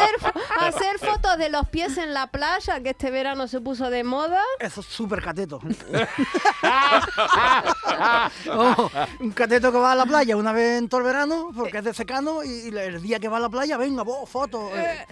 Hacer, 0.00 0.32
hacer 0.60 0.98
fotos 0.98 1.38
de 1.38 1.48
los 1.50 1.68
pies 1.68 1.96
en 1.98 2.12
la 2.14 2.26
playa, 2.28 2.80
que 2.82 2.90
este 2.90 3.10
verano 3.10 3.46
se 3.48 3.60
puso 3.60 3.90
de 3.90 4.04
moda. 4.04 4.42
Eso 4.58 4.80
es 4.80 4.86
súper 4.86 5.22
cateto. 5.22 5.60
Oh, 8.50 8.90
un 9.20 9.30
cateto 9.32 9.70
que 9.72 9.78
va 9.78 9.92
a 9.92 9.94
la 9.94 10.04
playa 10.06 10.36
una 10.36 10.52
vez 10.52 10.78
en 10.78 10.88
todo 10.88 11.00
el 11.00 11.06
verano, 11.06 11.50
porque 11.56 11.78
es 11.78 11.84
de 11.84 11.94
secano, 11.94 12.42
y, 12.42 12.48
y 12.68 12.76
el 12.76 13.02
día 13.02 13.18
que 13.20 13.28
va 13.28 13.36
a 13.36 13.40
la 13.40 13.48
playa, 13.48 13.76
venga, 13.76 14.02
vos, 14.02 14.28
fotos. 14.28 14.70
eh, 14.74 15.06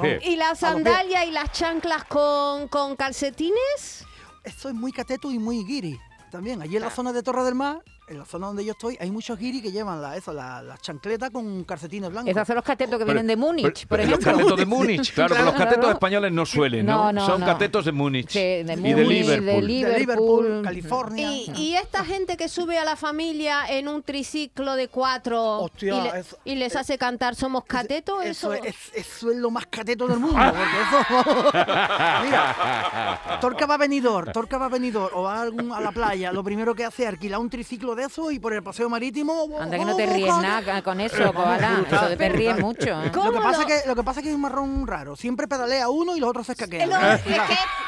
pies. 0.00 0.22
Y 0.24 0.36
las 0.36 0.58
sandalias 0.60 1.26
y 1.26 1.30
las 1.30 1.52
chanclas 1.52 2.04
con, 2.04 2.68
con 2.68 2.96
calcetines. 2.96 4.04
Eso 4.44 4.68
es 4.68 4.74
muy 4.74 4.92
cateto 4.92 5.30
y 5.30 5.38
muy 5.38 5.64
guiri. 5.64 5.98
También, 6.30 6.62
allí 6.62 6.76
en 6.76 6.82
la 6.82 6.90
zona 6.90 7.12
de 7.12 7.22
Torre 7.22 7.42
del 7.44 7.54
Mar, 7.54 7.82
en 8.10 8.18
la 8.18 8.24
zona 8.24 8.48
donde 8.48 8.64
yo 8.64 8.72
estoy, 8.72 8.96
hay 9.00 9.10
muchos 9.10 9.38
guiri 9.38 9.62
que 9.62 9.70
llevan 9.70 10.02
la, 10.02 10.16
eso, 10.16 10.32
la, 10.32 10.60
la 10.62 10.76
chancleta 10.78 11.30
con 11.30 11.62
calcetines 11.64 12.10
blancos. 12.10 12.30
Esos 12.32 12.46
son 12.46 12.56
los 12.56 12.64
catetos 12.64 12.98
que 12.98 13.04
Pero- 13.06 13.14
vienen 13.20 13.26
de 13.28 13.36
Múnich, 13.36 13.86
pero- 13.86 13.88
por 13.88 13.98
pero 13.98 14.10
Los 14.10 14.18
ejemplo. 14.18 14.32
catetos 14.32 14.58
de 14.58 14.66
Múnich, 14.66 15.12
claro, 15.14 15.34
pero 15.34 15.44
los 15.44 15.54
Claro. 15.54 15.70
catetos 15.70 15.90
españoles 15.92 16.32
no 16.32 16.44
suelen, 16.44 16.86
¿no? 16.86 17.04
No, 17.04 17.12
no, 17.12 17.26
Son 17.26 17.40
no. 17.40 17.46
catetos 17.46 17.84
de 17.84 17.92
Múnich 17.92 18.28
Sí, 18.30 18.38
de 18.40 18.60
y 18.60 18.64
de 18.64 18.76
Liverpool. 18.76 19.06
de 19.08 19.44
de 19.44 19.98
Liverpool. 19.98 19.98
Liverpool, 20.44 20.62
California. 20.64 21.30
Y, 21.32 21.52
y 21.56 21.74
esta 21.76 22.04
gente 22.04 22.36
que 22.36 22.48
sube 22.48 22.78
a 22.78 22.84
la 22.84 22.96
familia 22.96 23.64
en 23.68 23.86
un 23.88 24.02
triciclo 24.02 24.74
de 24.74 24.88
cuatro 24.88 25.60
Hostia, 25.60 25.94
y, 25.96 26.00
le- 26.02 26.18
eso- 26.20 26.38
y 26.44 26.54
les 26.56 26.74
hace 26.76 26.98
cantar 26.98 27.36
Somos 27.36 27.64
Catetos, 27.64 28.24
eso, 28.24 28.52
Eso 28.54 28.64
es, 28.64 28.74
eso 28.94 29.30
es 29.30 29.36
lo 29.36 29.50
más 29.52 29.66
cateto 29.66 30.08
del 30.08 30.18
mundo. 30.18 30.36
Porque 30.36 30.62
eso. 30.82 31.52
Mira, 32.24 33.38
Torca 33.40 33.66
va 33.66 33.74
a 33.74 33.78
venidor, 33.78 34.32
Torca 34.32 34.58
va 34.58 34.66
a 34.66 34.68
venidor 34.68 35.12
o 35.14 35.22
va 35.22 35.36
a, 35.38 35.42
algún- 35.42 35.72
a 35.72 35.80
la 35.80 35.92
playa. 35.92 36.32
Lo 36.32 36.42
primero 36.42 36.74
que 36.74 36.84
hace 36.84 37.04
es 37.04 37.08
alquilar 37.08 37.38
un 37.40 37.48
triciclo 37.50 37.94
de 37.94 37.99
eso 38.00 38.30
y 38.30 38.38
por 38.38 38.52
el 38.52 38.62
paseo 38.62 38.88
marítimo. 38.88 39.48
Anda 39.58 39.78
que 39.78 39.84
no 39.84 39.96
te 39.96 40.06
ríes 40.06 40.34
nada 40.36 40.82
con 40.82 41.00
eso, 41.00 41.32
koala. 41.34 41.84
Eso 41.90 42.16
te 42.16 42.28
ríes 42.28 42.58
mucho. 42.58 43.02
¿eh? 43.02 43.10
¿Cómo 43.12 43.26
Lo 43.26 43.32
que, 43.32 43.38
pasa 43.40 43.60
lo- 43.62 43.66
que, 43.66 43.80
lo 43.86 43.94
que 43.96 44.02
pasa 44.02 44.20
es 44.20 44.24
que 44.24 44.30
es 44.30 44.34
un 44.34 44.40
marrón 44.42 44.86
raro. 44.86 45.16
Siempre 45.16 45.46
pedalea 45.48 45.88
uno 45.88 46.16
y 46.16 46.20
los 46.20 46.30
otros 46.30 46.46
se 46.46 46.52
escaquean. 46.52 46.88
Lo- 46.90 46.96
es 46.96 47.20
que 47.22 47.36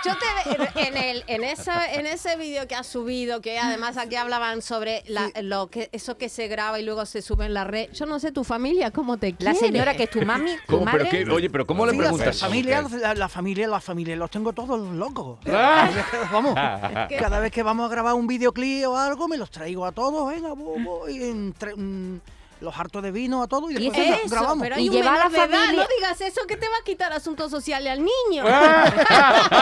yo 0.05 0.13
te 0.17 0.87
en 0.89 0.97
el 0.97 1.25
en 1.27 1.45
esa 1.45 1.93
en 1.93 2.07
ese 2.07 2.37
vídeo 2.37 2.67
que 2.67 2.75
has 2.75 2.87
subido 2.87 3.41
que 3.41 3.59
además 3.59 3.97
aquí 3.97 4.17
hablaban 4.17 4.63
sobre 4.63 5.03
la- 5.07 5.31
lo 5.43 5.69
que 5.71 5.89
eso 5.93 6.17
que 6.19 6.29
se 6.29 6.49
graba 6.49 6.79
y 6.81 6.85
luego 6.85 7.07
se 7.07 7.23
sube 7.23 7.47
en 7.47 7.55
la 7.55 7.65
red 7.65 7.91
yo 7.93 8.07
no 8.07 8.19
sé 8.19 8.33
tu 8.33 8.43
familia 8.45 8.91
cómo 8.91 9.17
te 9.19 9.31
La 9.39 9.53
quiere. 9.53 9.59
señora 9.59 9.95
que 9.97 10.05
es 10.05 10.11
tu 10.11 10.23
mami, 10.23 10.51
tu 10.67 10.79
¿Cómo? 10.79 10.85
Pero 10.91 11.05
madre. 11.05 11.25
qué- 11.25 11.31
oye, 11.31 11.51
pero 11.51 11.67
¿cómo 11.67 11.87
le 11.87 11.93
Sí, 11.93 11.99
la, 11.99 12.03
preguntas? 12.05 12.41
familia, 12.41 12.83
la, 13.01 13.15
la 13.15 13.29
familia, 13.29 13.69
la 13.69 13.81
familia, 13.81 14.17
los 14.17 14.31
tengo 14.31 14.53
todos 14.53 14.81
locos. 14.95 15.39
Ah. 15.47 15.89
Vamos, 16.33 16.55
cada 17.19 17.39
vez 17.41 17.53
que 17.53 17.63
vamos 17.63 17.87
a 17.87 17.93
grabar 17.93 18.15
un 18.15 18.27
videoclip 18.27 18.87
o 18.89 18.97
algo, 18.97 19.29
me 19.29 19.37
los 19.37 19.51
traigo 19.51 19.85
a 19.87 19.93
todos, 19.93 20.02
venga, 20.27 20.53
bo, 20.55 20.77
bo, 20.79 21.09
y 21.09 21.23
entre- 21.23 21.75
mm, 21.77 22.21
los 22.61 22.79
hartos 22.79 23.03
de 23.03 23.11
vino 23.11 23.43
a 23.43 23.49
todos 23.49 23.73
y 23.73 23.77
¿Y 23.77 23.85
después 23.91 24.21
Eso, 24.25 24.37
grabamos. 24.37 24.63
pero 24.63 24.77
Y 24.79 24.83
hay 24.83 24.89
un 24.89 24.95
llevar 24.95 25.21
a 25.21 25.29
la 25.29 25.37
edad, 25.37 25.51
familia- 25.51 25.83
no 25.83 25.89
digas 25.97 26.21
eso 26.21 26.43
que 26.47 26.57
te 26.57 26.69
va 26.69 26.77
a 26.81 26.85
quitar 26.85 27.13
asuntos 27.13 27.51
sociales 27.51 27.93
al 27.93 27.99
niño. 27.99 28.45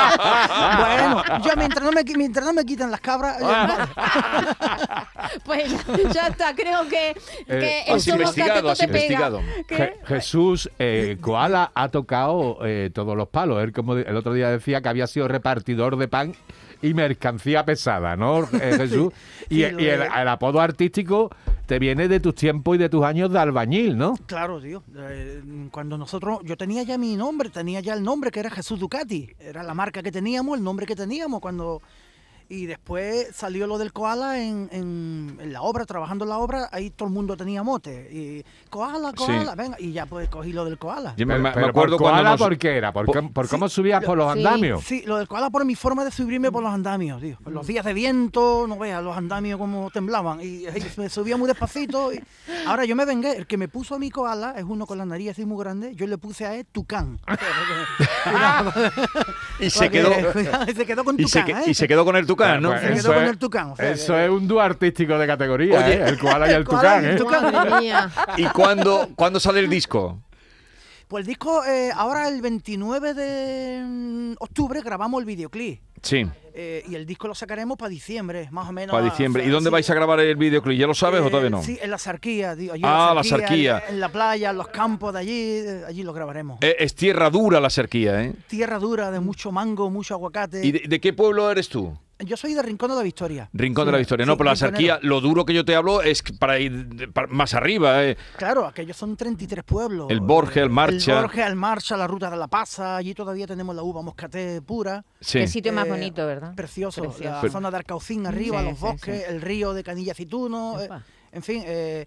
Bueno, 0.79 1.23
yo 1.43 1.51
mientras 1.57 1.85
no 1.85 1.93
me, 1.93 2.05
mientras 2.17 2.45
no 2.45 2.53
me 2.53 2.65
quiten 2.65 2.91
las 2.91 3.01
cabras, 3.01 3.39
pues 5.45 5.71
ya, 5.71 6.11
ya 6.13 6.27
está, 6.29 6.55
creo 6.55 6.89
que, 6.89 7.15
que 7.47 7.83
el 7.87 7.95
has 7.97 8.05
Somos 8.05 8.21
investigado, 8.21 8.71
has 8.71 8.79
te 8.79 8.85
investigado. 8.85 9.41
Je- 9.69 9.95
Jesús 10.07 10.71
eh, 10.79 11.17
Koala 11.21 11.73
ha 11.75 11.89
tocado 11.89 12.59
eh, 12.65 12.91
todos 12.93 13.17
los 13.17 13.29
palos. 13.29 13.63
Él, 13.63 13.73
como 13.73 13.95
el 13.95 14.17
otro 14.17 14.33
día 14.35 14.51
decía 14.51 14.81
que 14.81 14.89
había 14.89 15.07
sido 15.07 15.29
repartidor 15.29 15.97
de 15.97 16.09
pan 16.09 16.35
y 16.83 16.95
mercancía 16.95 17.65
pesada, 17.65 18.17
¿no, 18.17 18.43
eh, 18.55 18.75
Jesús? 18.77 19.13
y 19.49 19.57
sí, 19.57 19.61
y 19.61 19.71
lo 19.71 19.79
el, 19.79 20.01
de- 20.01 20.09
el 20.23 20.29
apodo 20.29 20.61
artístico 20.61 21.31
te 21.67 21.79
viene 21.79 22.09
de 22.09 22.19
tus 22.21 22.35
tiempos 22.35 22.75
y 22.75 22.79
de 22.79 22.89
tus 22.89 23.05
años 23.05 23.31
de 23.33 23.39
albañil, 23.39 23.97
¿no? 23.97 24.15
Claro, 24.27 24.61
tío. 24.61 24.83
eh, 24.97 25.41
cuando 25.71 25.97
nosotros, 25.97 26.41
yo 26.45 26.57
tenía 26.57 26.83
ya 26.83 26.99
mi 26.99 27.17
nombre, 27.17 27.49
tenía 27.51 27.81
ya 27.81 27.95
el 27.95 28.03
nombre 28.03 28.31
que 28.33 28.41
era 28.41 28.51
Jesús 28.51 28.81
Ducati. 28.81 29.31
Era 29.39 29.63
la 29.63 29.73
marca 29.75 30.03
que 30.03 30.11
teníamos, 30.11 30.59
el 30.59 30.65
nombre 30.65 30.85
que 30.87 30.97
teníamos 30.97 31.41
cuando... 31.41 31.81
Y 32.53 32.67
después 32.67 33.29
salió 33.33 33.69
lo 33.69 33.79
del 33.79 33.93
koala 33.93 34.41
en, 34.43 34.69
en- 34.73 35.39
en 35.41 35.53
la 35.53 35.63
obra, 35.63 35.85
trabajando 35.87 36.25
en 36.25 36.31
la 36.31 36.39
obra, 36.39 36.69
ahí 36.73 36.91
todo 36.91 37.07
el 37.09 37.15
mundo 37.15 37.37
tenía 37.37 37.63
mote. 37.63 38.09
Y 38.11 38.45
koala, 38.69 39.13
koala, 39.13 39.55
venga, 39.55 39.77
y 39.79 39.93
ya 39.93 40.05
pues 40.07 40.29
cogí 40.29 40.53
lo 40.53 40.65
del 40.65 40.77
koala. 40.77 41.15
Yo 41.17 41.27
me, 41.29 41.35
Pero- 41.35 41.43
me 41.45 41.53
pero 41.53 41.67
acuerdo 41.69 41.97
por 41.97 42.11
koala, 42.11 42.31
nos- 42.31 42.41
¿por 42.41 42.59
qué 42.59 42.77
era? 42.77 42.93
¿Por, 42.93 43.07
por- 43.07 43.15
cómo- 43.17 43.33
por 43.33 43.47
sí, 43.47 43.51
cómo 43.53 43.69
subías 43.69 44.03
por 44.05 44.19
los 44.19 44.33
sí. 44.33 44.39
andamios? 44.41 44.83
Sí, 44.85 45.03
lo 45.07 45.19
del 45.19 45.29
koala 45.29 45.49
por 45.51 45.65
mi 45.65 45.77
forma 45.77 46.05
de 46.05 46.11
subirme 46.11 46.51
por 46.51 46.65
los 46.65 46.73
andamios, 46.75 47.21
tío. 47.23 47.39
Los 47.47 47.69
días 47.69 47.85
de 47.85 47.95
viento, 47.95 48.67
no 48.69 48.77
veas 48.79 49.01
los 49.03 49.17
andamios 49.17 49.57
como 49.57 49.89
temblaban. 49.91 50.41
Y, 50.41 50.67
y 50.67 50.85
me 50.97 51.09
subía 51.09 51.37
muy 51.37 51.47
despacito. 51.47 52.13
y- 52.13 52.21
Ahora 52.67 52.85
yo 52.85 52.97
me 52.97 53.05
vengué. 53.05 53.37
El 53.37 53.47
que 53.47 53.57
me 53.59 53.69
puso 53.69 53.95
a 53.95 53.99
mi 54.01 54.11
koala 54.11 54.55
es 54.57 54.65
uno 54.65 54.87
con 54.87 54.99
la 54.99 55.05
nariz 55.07 55.31
así 55.31 55.45
muy 55.47 55.63
grande. 55.63 55.95
Yo 55.95 56.05
le 56.09 56.19
puse 56.19 56.47
a 56.47 56.57
él 56.57 56.67
Tucán. 56.73 57.21
Y 59.61 59.71
se 59.71 59.89
quedó... 59.91 60.11
y 60.67 60.73
se 60.75 60.87
quedó 60.87 61.05
con 61.05 61.21
Y 61.21 61.29
se, 61.29 61.41
Tucán, 61.43 61.63
que- 61.63 61.69
¿eh? 61.69 61.71
y 61.71 61.75
se 61.75 61.87
quedó 61.87 62.05
con 62.05 62.17
el 62.17 62.27
tucán, 62.27 62.40
¿no? 62.61 62.69
Pues 62.71 62.81
Se 62.81 62.87
quedó 62.89 62.97
eso 62.99 63.15
con 63.15 63.23
es- 63.25 63.31
el 63.31 63.39
Tucán, 63.39 63.71
o 63.71 63.77
sea 63.77 63.91
eso 63.91 64.13
que- 64.15 64.25
es 64.25 64.31
un 64.31 64.49
dúo 64.49 64.61
artístico 64.61 65.19
de 65.19 65.27
categoría, 65.27 65.79
Oye, 65.79 65.95
¿eh? 65.95 66.05
El 66.07 66.19
koala 66.19 66.51
y 66.51 66.55
el 66.55 66.65
tucán, 66.65 67.05
el 67.05 67.15
¿eh? 67.15 67.17
tucán. 67.19 67.53
Madre 67.53 67.81
mía. 67.81 68.11
¿Y 68.37 68.45
cuándo, 68.47 69.09
cuándo 69.17 69.39
sale 69.41 69.61
el 69.61 69.69
disco? 69.69 70.23
Pues 71.09 71.23
el 71.23 71.27
disco, 71.27 71.65
eh, 71.65 71.91
ahora 71.95 72.29
el 72.29 72.41
29 72.41 73.15
de 73.15 73.83
mm, 73.85 74.33
octubre 74.39 74.81
grabamos 74.81 75.19
el 75.21 75.27
videoclip. 75.27 75.81
Sí, 76.03 76.25
eh, 76.55 76.83
y 76.89 76.95
el 76.95 77.05
disco 77.05 77.29
lo 77.29 77.35
sacaremos 77.35 77.77
para 77.77 77.91
diciembre, 77.91 78.49
más 78.53 78.67
o 78.69 78.73
menos. 78.73 78.93
para 78.93 79.05
diciembre. 79.05 79.45
¿Y 79.45 79.51
dónde 79.51 79.69
sí. 79.69 79.73
vais 79.73 79.91
a 79.91 79.95
grabar 79.95 80.19
el 80.21 80.37
videoclip? 80.37 80.79
¿Ya 80.79 80.87
lo 80.87 80.95
sabes 80.95 81.21
o 81.21 81.27
Eh, 81.27 81.31
todavía 81.31 81.51
no? 81.51 81.63
Sí, 81.63 81.79
en 81.83 81.91
la 81.91 81.99
Sarquía, 81.99 82.53
allí 82.53 82.69
en 82.69 82.81
Ah, 82.85 83.13
la 83.15 83.23
Sarquía. 83.25 83.83
En, 83.89 83.95
en 83.97 84.01
la 84.01 84.09
playa, 84.09 84.49
en 84.51 84.57
los 84.57 84.69
campos 84.69 85.13
de 85.13 85.19
allí, 85.19 85.33
eh, 85.59 85.83
allí 85.87 86.03
lo 86.05 86.15
grabaremos. 86.15 86.59
Eh, 86.63 86.77
Es 86.79 86.95
tierra 86.95 87.29
dura 87.29 87.61
la 87.61 87.69
cerquía, 87.71 88.23
¿eh? 88.23 88.33
Tierra 88.47 88.79
dura, 88.79 89.11
de 89.11 89.21
mucho 89.21 89.53
mango, 89.53 89.91
mucho 89.91 90.15
aguacate. 90.15 90.65
¿Y 90.65 90.73
de, 90.73 90.83
de 90.89 91.01
qué 91.01 91.13
pueblo 91.13 91.51
eres 91.51 91.69
tú? 91.69 91.99
Yo 92.25 92.37
soy 92.37 92.55
de 92.55 92.63
Rincón 92.63 92.91
de 92.91 92.97
la 92.97 93.03
Victoria. 93.03 93.49
Rincón 93.53 93.87
de 93.87 93.93
la 93.93 93.99
Sí, 93.99 94.03
Victoria. 94.03 94.25
sí, 94.25 94.29
No, 94.29 94.37
pero 94.37 94.51
la. 94.51 94.57
Sarquía, 94.57 94.99
lo 95.03 95.21
duro 95.21 95.45
que 95.45 95.55
yo 95.55 95.65
te 95.65 95.75
hablo 95.75 96.03
es 96.03 96.23
para 96.39 96.59
ir 96.59 97.13
para- 97.13 97.27
más 97.29 97.55
arriba. 97.55 98.05
eh. 98.05 98.17
Claro, 98.37 98.67
aquellos 98.67 98.97
son 98.97 99.17
33 99.17 99.65
pueblos. 99.65 100.07
El 100.11 100.21
Borges, 100.21 100.59
el 100.59 100.71
Marcha. 100.71 101.17
El 101.17 101.23
Borges, 101.23 101.47
el 101.47 101.57
Marcha, 101.57 101.97
la 101.97 102.07
Ruta 102.07 102.31
de 102.31 102.37
la 102.37 102.49
Pasa. 102.49 102.97
Allí 102.97 103.15
todavía 103.15 103.47
tenemos 103.47 103.75
la 103.75 103.83
uva 103.83 104.03
moscaté 104.03 104.61
pura. 104.63 105.05
Sí. 105.21 105.39
Qué 105.41 105.47
sitio 105.49 105.73
más 105.73 105.87
Eh, 105.87 105.91
bonito, 105.91 106.27
¿verdad? 106.27 106.55
Precioso. 106.55 107.03
Precioso. 107.03 107.31
La 107.31 107.41
Pero- 107.41 107.53
zona 107.53 107.71
de 107.71 107.77
Arcaucín 107.79 108.27
arriba, 108.27 108.61
Sí, 108.61 108.65
los 108.69 108.79
sí, 108.79 108.85
bosques, 108.85 109.19
sí. 109.19 109.25
el 109.29 109.41
río 109.41 109.73
de 109.73 109.83
Canilla 109.83 110.15
Cituno. 110.15 110.81
eh, 110.81 110.89
en 111.33 111.43
fin, 111.43 111.63
eh, 111.65 112.07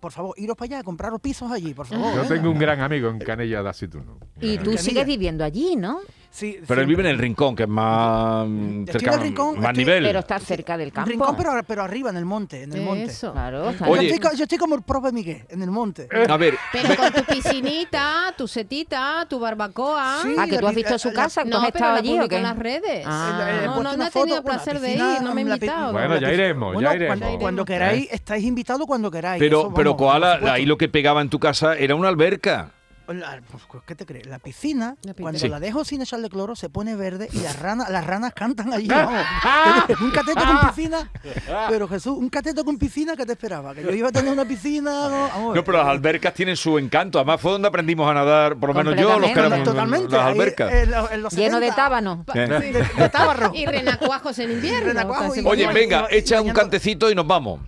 por 0.00 0.12
favor, 0.12 0.34
iros 0.38 0.56
para 0.56 0.76
allá, 0.76 0.82
compraros 0.84 1.20
pisos 1.20 1.50
allí, 1.50 1.72
por 1.74 1.86
favor. 1.86 2.10
Yo 2.14 2.22
venga. 2.22 2.34
tengo 2.34 2.50
un 2.50 2.58
gran 2.58 2.80
amigo 2.80 3.08
en 3.08 3.18
Canella 3.18 3.62
de 3.62 3.68
Aceituno. 3.70 4.18
Y 4.40 4.58
tú 4.58 4.64
Canilla. 4.64 4.78
sigues 4.82 5.06
viviendo 5.06 5.44
allí, 5.44 5.76
¿no? 5.76 6.00
Sí, 6.36 6.60
Pero 6.68 6.82
él 6.82 6.86
vive 6.86 7.00
en 7.02 7.08
el 7.08 7.16
rincón, 7.18 7.56
que 7.56 7.62
es 7.62 7.68
más 7.68 8.46
mm, 8.46 8.80
Estoy 8.80 8.80
en 8.80 8.86
cercano, 8.92 9.16
el 9.16 9.22
Rincón, 9.22 9.54
más 9.58 9.64
estoy- 9.70 9.84
nivel. 9.86 10.04
Pero 10.04 10.18
estás 10.18 10.42
cerca 10.42 10.76
del 10.76 10.92
campo. 10.92 11.08
rincón, 11.10 11.34
pero, 11.34 11.50
pero 11.66 11.82
arriba, 11.82 12.10
en 12.10 12.16
el 12.18 12.26
monte, 12.26 12.62
en 12.64 12.74
el 12.74 12.82
monte. 12.82 13.04
Eso. 13.04 13.32
Claro, 13.32 13.70
está 13.70 13.86
Yo 13.86 13.96
estoy, 13.96 14.18
co- 14.18 14.34
yo 14.36 14.42
estoy 14.42 14.58
como 14.58 14.74
el 14.74 14.82
profe 14.82 15.12
Miguel, 15.12 15.46
en 15.48 15.62
el 15.62 15.70
monte. 15.70 16.06
A 16.28 16.36
ver, 16.36 16.54
Pero 16.72 16.94
con 16.94 17.10
tu 17.10 17.24
piscinita, 17.24 18.34
tu 18.36 18.46
setita, 18.46 19.24
tu 19.30 19.38
barbacoa. 19.40 20.18
Sí, 20.22 20.34
Ah, 20.38 20.44
que 20.44 20.56
tú 20.58 20.64
la 20.64 20.68
has 20.68 20.76
visto 20.76 20.98
su 20.98 21.08
la- 21.08 21.14
casa, 21.14 21.42
¿tú 21.42 21.48
No, 21.48 21.58
has 21.58 21.68
estado 21.68 21.92
la 21.92 21.98
allí 22.00 22.18
o 22.20 22.28
qué? 22.28 22.36
en 22.36 22.42
las 22.42 22.58
redes. 22.58 23.04
Ah. 23.06 23.48
Eh, 23.48 23.66
no, 23.66 23.82
no, 23.82 23.96
no 23.96 24.06
he 24.06 24.10
tenido 24.10 24.42
placer 24.42 24.74
la 24.74 24.80
de 24.80 24.92
ir, 24.92 25.22
no 25.22 25.34
me 25.34 25.40
he 25.40 25.44
la 25.46 25.54
invitado. 25.54 25.92
Bueno, 25.92 26.14
la 26.16 26.20
ya 26.20 26.32
iremos, 26.32 26.68
ya 26.68 26.74
Bueno, 26.74 26.94
iremos. 26.94 27.18
Cuando, 27.18 27.38
cuando 27.38 27.64
queráis, 27.64 28.08
estáis 28.12 28.44
invitados 28.44 28.86
cuando 28.86 29.10
queráis. 29.10 29.40
pero, 29.40 29.60
eso, 29.60 29.74
pero 29.74 29.94
vamos, 29.94 30.12
Koala, 30.20 30.52
ahí 30.52 30.66
lo 30.66 30.76
que 30.76 30.88
pegaba 30.88 31.22
en 31.22 31.30
tu 31.30 31.38
casa 31.38 31.76
era 31.76 31.94
una 31.94 32.08
alberca. 32.08 32.72
La- 33.08 33.40
pues, 33.50 33.62
¿Qué 33.86 33.94
te 33.94 34.04
crees? 34.04 34.26
La 34.26 34.38
piscina, 34.40 34.96
La 35.02 35.12
piscina. 35.12 35.14
cuando 35.22 35.38
Sí. 35.38 35.48
la 35.48 35.60
dejo 35.60 35.84
sin 35.84 36.02
echarle 36.02 36.28
cloro, 36.28 36.56
se 36.56 36.68
pone 36.68 36.96
verde 36.96 37.28
y 37.32 37.38
las 37.40 37.58
ranas, 37.58 37.88
las 37.88 38.04
ranas 38.06 38.32
cantan 38.34 38.72
allí. 38.72 38.88
vamos. 38.88 39.12
un 40.00 40.10
cateto 40.10 40.40
con 40.44 40.68
piscina. 40.68 41.10
Pero 41.68 41.86
Jesús, 41.88 42.16
un 42.18 42.28
cateto 42.28 42.64
con 42.64 42.78
piscina, 42.78 43.14
¿qué 43.16 43.24
te 43.24 43.32
esperaba? 43.32 43.74
Que 43.74 43.82
yo 43.84 43.90
iba 43.90 44.08
a 44.08 44.12
tener 44.12 44.32
una 44.32 44.44
piscina. 44.44 44.90
vamos. 45.32 45.54
No, 45.54 45.64
pero 45.64 45.78
las 45.78 45.86
albercas 45.88 46.34
tienen 46.34 46.56
su 46.56 46.78
encanto. 46.78 47.18
Además, 47.18 47.40
fue 47.40 47.52
donde 47.52 47.68
aprendimos 47.68 48.10
a 48.10 48.14
nadar, 48.14 48.56
por 48.56 48.70
lo 48.70 48.74
menos 48.74 48.96
yo, 48.96 49.18
los 49.18 49.30
que 49.30 49.38
éramos 49.38 49.62
Totalmente. 49.62 50.16
las 50.16 50.26
ahí, 50.26 50.32
albercas. 50.32 50.72
en 50.72 50.90
los- 50.90 51.10
en 51.12 51.22
los 51.22 51.32
Lleno 51.34 51.60
de 51.60 51.66
70, 51.68 51.76
tábano. 51.76 52.24
De, 52.34 52.46
de 52.96 53.08
tábarro. 53.08 53.52
Y 53.54 53.66
renacuajos 53.66 54.38
en 54.40 54.50
invierno. 54.52 54.88
Renacuajos 54.88 55.28
casi 55.28 55.40
y- 55.40 55.46
Oye, 55.46 55.66
venga, 55.72 56.02
no, 56.02 56.08
echa 56.10 56.40
un 56.40 56.50
cantecito 56.52 57.10
y 57.10 57.14
nos 57.14 57.26
vamos. 57.26 57.60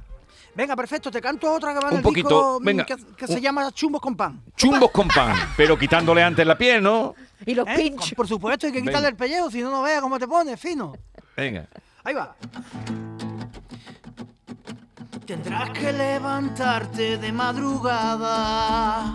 Venga, 0.59 0.75
perfecto, 0.75 1.09
te 1.09 1.21
canto 1.21 1.53
otra 1.53 1.73
que 1.73 1.79
va 1.79 1.87
en 1.87 1.93
Un 1.93 1.99
el 1.99 2.03
poquito, 2.03 2.29
disco, 2.29 2.59
mm, 2.61 2.65
venga. 2.65 2.85
que, 2.85 2.97
que 3.17 3.29
se 3.29 3.41
llama 3.41 3.71
Chumbos 3.71 4.01
con 4.01 4.17
pan. 4.17 4.43
Chumbos 4.57 4.91
con 4.91 5.07
pan, 5.07 5.37
pero 5.57 5.79
quitándole 5.79 6.21
antes 6.21 6.45
la 6.45 6.59
piel, 6.59 6.83
¿no? 6.83 7.15
Y 7.47 7.55
los 7.55 7.65
¿Eh? 7.69 7.75
pinchos. 7.77 8.13
Por 8.15 8.27
supuesto, 8.27 8.67
hay 8.67 8.73
que 8.73 8.81
quitarle 8.81 8.99
Venga. 8.99 9.09
el 9.11 9.15
pellejo, 9.17 9.53
si 9.53 9.63
no, 9.63 9.71
no 9.71 9.83
vea 9.83 10.01
cómo 10.01 10.19
te 10.19 10.27
pone, 10.27 10.57
fino. 10.57 10.95
Venga. 11.37 11.69
Ahí 12.03 12.13
va. 12.13 12.35
Tendrás 15.27 15.71
que 15.71 15.93
levantarte 15.93 17.19
de 17.19 17.31
madrugada, 17.31 19.15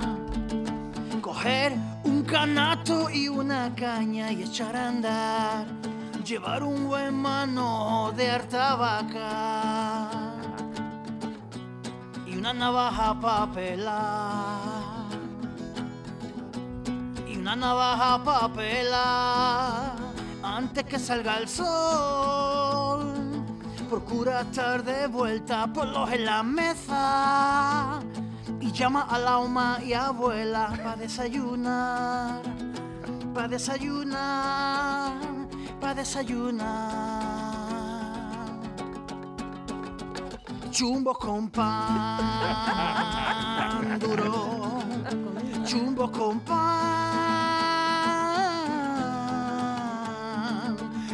coger 1.19 1.73
un 2.05 2.23
canasto 2.23 3.09
y 3.09 3.27
una 3.27 3.75
caña 3.75 4.31
y 4.31 4.43
echar 4.43 4.77
a 4.77 4.87
andar, 4.87 5.65
llevar 6.23 6.63
un 6.63 6.87
buen 6.87 7.13
mano 7.15 8.13
de 8.15 8.31
harta 8.31 8.75
vaca 8.75 10.12
una 12.43 12.51
navaja 12.51 13.17
para 13.21 13.49
pelar 13.53 15.07
y 17.25 17.37
una 17.37 17.55
navaja 17.55 18.21
para 18.21 18.49
pelar 18.51 19.95
antes 20.43 20.83
que 20.83 20.99
salga 20.99 21.37
el 21.37 21.47
sol. 21.47 23.13
Procura 23.89 24.41
estar 24.41 24.83
de 24.83 25.07
vuelta 25.07 25.67
por 25.67 25.87
los 25.87 26.11
en 26.11 26.25
la 26.25 26.43
mesa 26.43 28.01
y 28.59 28.73
llama 28.73 29.03
a 29.03 29.19
la 29.19 29.37
oma 29.37 29.79
y 29.81 29.93
abuela 29.93 30.67
para 30.75 30.97
desayunar, 30.97 32.41
para 33.33 33.47
desayunar, 33.47 35.13
para 35.79 35.93
desayunar. 35.93 37.22
Chumbos 40.73 41.17
con 41.19 41.49
pan 41.51 42.17
duro, 43.99 44.81
chumbos 45.63 46.09
con 46.09 46.39
pan. 46.39 46.63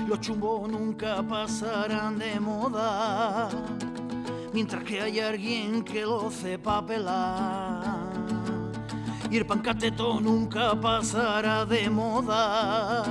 Los 0.07 0.21
chumbos 0.21 0.69
nunca 0.69 1.21
pasarán 1.21 2.17
de 2.17 2.39
moda, 2.39 3.49
mientras 4.53 4.81
que 4.85 5.01
hay 5.01 5.19
alguien 5.19 5.83
que 5.83 6.03
lo 6.03 6.31
sepa 6.31 6.85
pelar. 6.85 8.07
Y 9.29 9.35
el 9.35 9.45
pancateto 9.45 10.21
nunca 10.21 10.73
pasará 10.79 11.65
de 11.65 11.89
moda, 11.89 13.03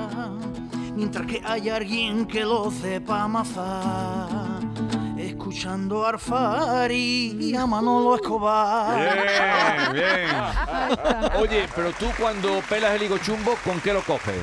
mientras 0.97 1.27
que 1.27 1.43
hay 1.45 1.69
alguien 1.69 2.25
que 2.27 2.41
lo 2.43 2.71
sepa 2.71 3.25
amasar. 3.25 4.38
Escuchando 5.63 6.07
a 6.07 6.11
Arfari 6.11 7.37
y 7.41 7.57
a 7.57 7.67
Manolo 7.67 8.15
Escobar. 8.15 8.97
Bien, 9.93 9.93
bien. 9.93 11.33
Oye, 11.41 11.67
pero 11.75 11.91
tú 11.95 12.07
cuando 12.17 12.61
pelas 12.69 12.93
el 12.95 13.03
higo 13.03 13.19
chumbo, 13.19 13.57
¿con 13.65 13.81
qué 13.81 13.93
lo 13.93 14.01
coges? 14.03 14.37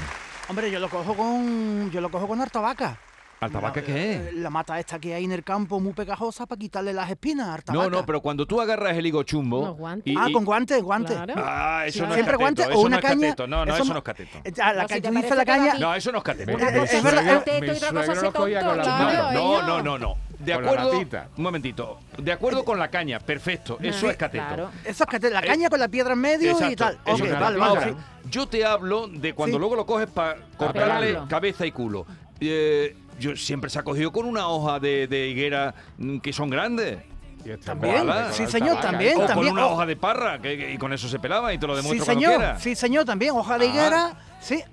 Hombre, 0.50 0.70
yo 0.70 0.78
lo 0.82 0.90
cojo 0.90 1.14
con. 1.16 1.90
Yo 1.90 2.02
lo 2.02 2.12
cojo 2.12 2.28
con 2.28 2.42
harta 2.42 2.60
vaca. 2.60 3.00
¿Altabaca 3.40 3.82
La- 3.82 3.86
qué 3.86 3.94
eh, 4.14 4.30
es? 4.30 4.34
La 4.36 4.50
mata 4.50 4.80
esta 4.80 4.98
que 4.98 5.14
hay 5.14 5.26
en 5.26 5.32
el 5.34 5.44
campo 5.44 5.80
muy 5.80 5.92
pegajosa 5.94 6.46
para 6.46 6.58
quitarle 6.58 6.94
las 6.94 7.10
espinas, 7.10 7.48
harta 7.50 7.74
No, 7.74 7.90
no, 7.90 8.06
pero 8.06 8.22
cuando 8.22 8.46
tú 8.46 8.60
agarras 8.62 8.98
el 8.98 9.06
higo 9.06 9.24
chumbo. 9.24 9.78
Y- 10.04 10.16
Ah, 10.18 10.28
con 10.34 10.44
guantes, 10.46 10.82
guantes. 10.82 11.16
Claro. 11.16 11.34
Ah, 11.38 11.84
eso 11.86 12.04
no 12.04 12.10
es 12.10 12.14
Siempre 12.16 12.34
cateto. 12.34 12.40
guantes 12.40 12.66
eso 12.68 12.78
o 12.78 12.82
una 12.82 12.90
no 12.90 12.96
es 12.98 13.02
caña. 13.06 13.22
cateto. 13.30 13.48
No, 13.48 13.66
no, 13.66 13.74
eso 13.74 13.84
eso 13.84 13.94
no 13.94 14.00
es 14.00 14.04
cateto. 14.06 14.38
Eh, 14.44 14.54
la 14.58 14.74
No, 14.74 14.88
ca- 14.88 14.96
si 14.96 15.02
te 15.02 15.08
tú 15.08 15.14
dices 15.16 15.30
parece 15.30 15.36
la 15.36 15.46
caña. 15.46 15.74
No, 15.80 15.96
eso 15.96 16.12
no 16.12 16.18
es 16.18 16.24
cateto. 16.26 16.52
Eh, 16.52 16.56
eh, 16.60 16.84
es 16.92 17.04
verdad, 17.04 17.44
eh, 17.48 17.62
la. 18.62 18.84
Claro, 18.84 19.32
No, 19.34 19.62
no, 19.68 19.82
no, 19.82 19.98
no. 19.98 20.16
De 20.46 20.54
Con 20.54 20.64
la 20.66 20.72
acuerdo. 20.72 21.00
Un 21.38 21.44
momentito. 21.44 22.00
De 22.18 22.32
acuerdo 22.32 22.64
con 22.64 22.78
la 22.78 22.90
caña, 22.90 23.20
perfecto. 23.20 23.78
Eso 23.82 24.10
es 24.10 24.18
cateto. 24.18 24.44
Claro. 24.48 24.70
Eso 24.84 25.04
es 25.04 25.10
cate- 25.10 25.30
la 25.32 25.42
caña 25.42 25.70
con 25.70 25.80
la 25.80 25.88
piedra 25.88 26.14
en 26.14 26.20
medio 26.20 26.70
y 26.70 26.76
tal. 26.76 27.00
vale, 27.06 27.96
yo 28.30 28.48
te 28.48 28.64
hablo 28.66 29.08
de 29.08 29.34
cuando 29.34 29.56
Sí. 29.58 29.60
luego 29.60 29.76
lo 29.76 29.86
coges 29.86 30.08
para 30.08 30.36
cortarle 30.58 31.18
cabeza 31.28 31.66
y 31.66 31.72
culo. 31.72 32.06
Eh, 32.40 32.96
yo 33.20 33.36
siempre 33.36 33.70
se 33.70 33.80
ha 33.80 33.84
cogido 33.84 34.12
con 34.12 34.26
una 34.26 34.48
hoja 34.50 34.80
de, 34.80 35.08
de 35.08 35.28
higuera 35.30 35.74
mm, 35.98 36.20
que 36.20 36.34
son 36.34 36.50
grandes. 36.50 37.00
Este 37.46 37.58
También, 37.58 38.08
sí, 38.32 38.48
señor, 38.48 38.82
también, 38.82 39.14
o 39.16 39.20
con 39.20 39.28
también. 39.28 39.54
una 39.54 39.68
hoja 39.68 39.86
de 39.86 39.96
parra, 39.96 40.40
que, 40.42 40.58
que- 40.58 40.74
y 40.74 40.78
con 40.80 40.92
eso 40.94 41.08
se 41.08 41.20
pelaba 41.20 41.54
y 41.54 41.60
te 41.60 41.68
lo 41.68 41.76
Sí, 41.76 41.82
demuestro 41.84 42.06
cuando 42.14 42.32
señor. 42.32 42.56
Sí, 42.60 42.76
señor, 42.76 43.06
también. 43.06 43.32
Hoja 43.36 43.58
de 43.60 43.66
Ah. 43.66 43.70
higuera. 43.70 44.14
Sí. 44.42 44.64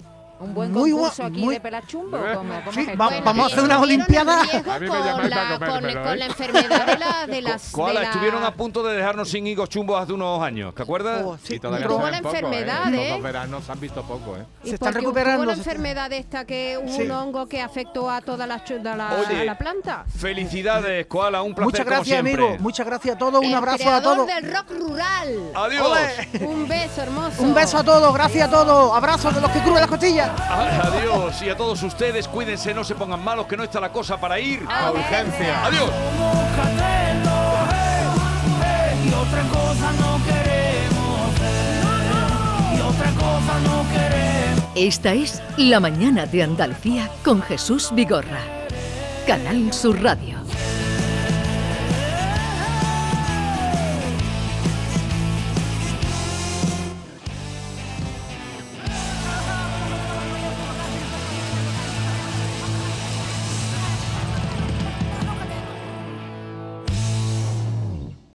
Un 0.42 0.54
buen 0.54 0.72
Muy 0.72 0.90
concurso 0.90 1.24
aquí 1.24 1.38
muy- 1.40 1.54
de 1.54 1.60
pelar 1.60 1.86
chumbo. 1.86 2.18
¿Cómo, 2.18 2.54
cómo 2.64 2.72
Sí, 2.72 2.86
va- 3.00 3.06
come? 3.06 3.20
vamos 3.20 3.44
a 3.44 3.46
hacer 3.46 3.64
unas 3.64 3.80
olimpiadas. 3.80 4.48
A 4.54 4.62
con 4.62 5.68
con, 5.68 5.84
¿eh? 5.90 6.16
la 6.16 6.26
enfermedad 6.26 6.86
de, 6.86 6.98
la, 6.98 7.26
de 7.26 7.42
las. 7.42 7.70
Koala, 7.70 8.00
de 8.00 8.06
la- 8.06 8.10
estuvieron 8.10 8.44
a 8.44 8.52
punto 8.54 8.82
de 8.82 8.96
dejarnos 8.96 9.28
sin 9.28 9.46
higos 9.46 9.68
chumbos 9.68 10.00
hace 10.02 10.12
unos 10.12 10.42
años, 10.42 10.74
¿te 10.74 10.82
acuerdas? 10.82 11.22
Oh, 11.24 11.38
sí. 11.42 11.54
Y 11.54 11.58
todavía 11.60 11.86
Tuvo 11.86 12.04
se 12.06 12.10
la 12.10 12.18
poco, 12.22 12.28
enfermedad, 12.34 12.84
Los 12.86 13.00
¿eh? 13.00 13.08
dos 13.10 13.22
veranos 13.22 13.64
se 13.64 13.72
han 13.72 13.80
visto 13.80 14.02
poco, 14.02 14.36
¿eh? 14.36 14.44
y 14.64 14.68
Se 14.70 14.74
están 14.74 14.94
recuperando, 14.94 15.42
Tuvo 15.44 15.52
la 15.52 15.56
enfermedad 15.58 16.12
esta 16.12 16.44
que 16.44 16.78
hubo 16.82 16.92
Sí. 16.92 17.02
un 17.02 17.10
hongo 17.12 17.46
que 17.46 17.60
afectó 17.62 18.10
a 18.10 18.20
toda 18.20 18.46
la, 18.46 18.58
de 18.58 18.80
la, 18.96 19.16
Oye, 19.28 19.40
a 19.40 19.44
la 19.44 19.58
planta. 19.58 20.04
Felicidades, 20.18 21.06
Koala, 21.06 21.42
un 21.42 21.54
placer 21.54 21.66
Muchas 21.66 21.84
como 21.84 21.96
gracias, 21.96 22.20
siempre. 22.22 22.44
amigo. 22.46 22.62
Muchas 22.62 22.86
gracias 22.86 23.14
a 23.14 23.18
todos. 23.18 23.44
Un 23.44 23.54
abrazo 23.54 23.90
a 23.92 24.02
todos. 24.02 24.26
del 24.26 24.52
rock 24.52 24.70
rural. 24.78 25.50
Adiós. 25.54 25.98
Un 26.40 26.66
beso 26.68 27.02
hermoso. 27.02 27.42
Un 27.42 27.54
beso 27.54 27.78
a 27.78 27.84
todos. 27.84 28.12
Gracias 28.14 28.48
a 28.48 28.50
todos. 28.50 28.96
Abrazos 28.96 29.34
de 29.34 29.40
los 29.40 29.50
que 29.50 29.58
crujen 29.60 29.80
las 29.80 29.86
costillas. 29.90 30.30
Adiós. 30.50 31.42
Y 31.42 31.48
a 31.50 31.56
todos 31.56 31.82
ustedes, 31.82 32.28
cuídense, 32.28 32.74
no 32.74 32.84
se 32.84 32.94
pongan 32.94 33.22
malos, 33.22 33.46
que 33.46 33.56
no 33.56 33.64
está 33.64 33.80
la 33.80 33.90
cosa 33.90 34.18
para 34.18 34.38
ir 34.38 34.64
A 34.68 34.90
urgencia. 34.90 35.64
Adiós. 35.64 35.90
Moscatelo, 36.18 37.40
hey, 37.70 38.06
hey, 38.62 39.08
y 39.08 39.14
otra 39.14 39.42
cosa 39.48 39.92
no 40.00 40.20
queremos 40.24 41.40
ver, 41.40 42.76
y 42.76 42.80
otra 42.80 43.10
cosa 43.12 43.58
no 43.64 43.84
queremos. 43.92 44.64
Esta 44.74 45.12
es 45.12 45.42
La 45.56 45.80
Mañana 45.80 46.26
de 46.26 46.42
Andalucía 46.42 47.08
con 47.24 47.42
Jesús 47.42 47.90
Vigorra. 47.94 48.40
Canal 49.26 49.72
Sur 49.72 50.02
Radio. 50.02 50.41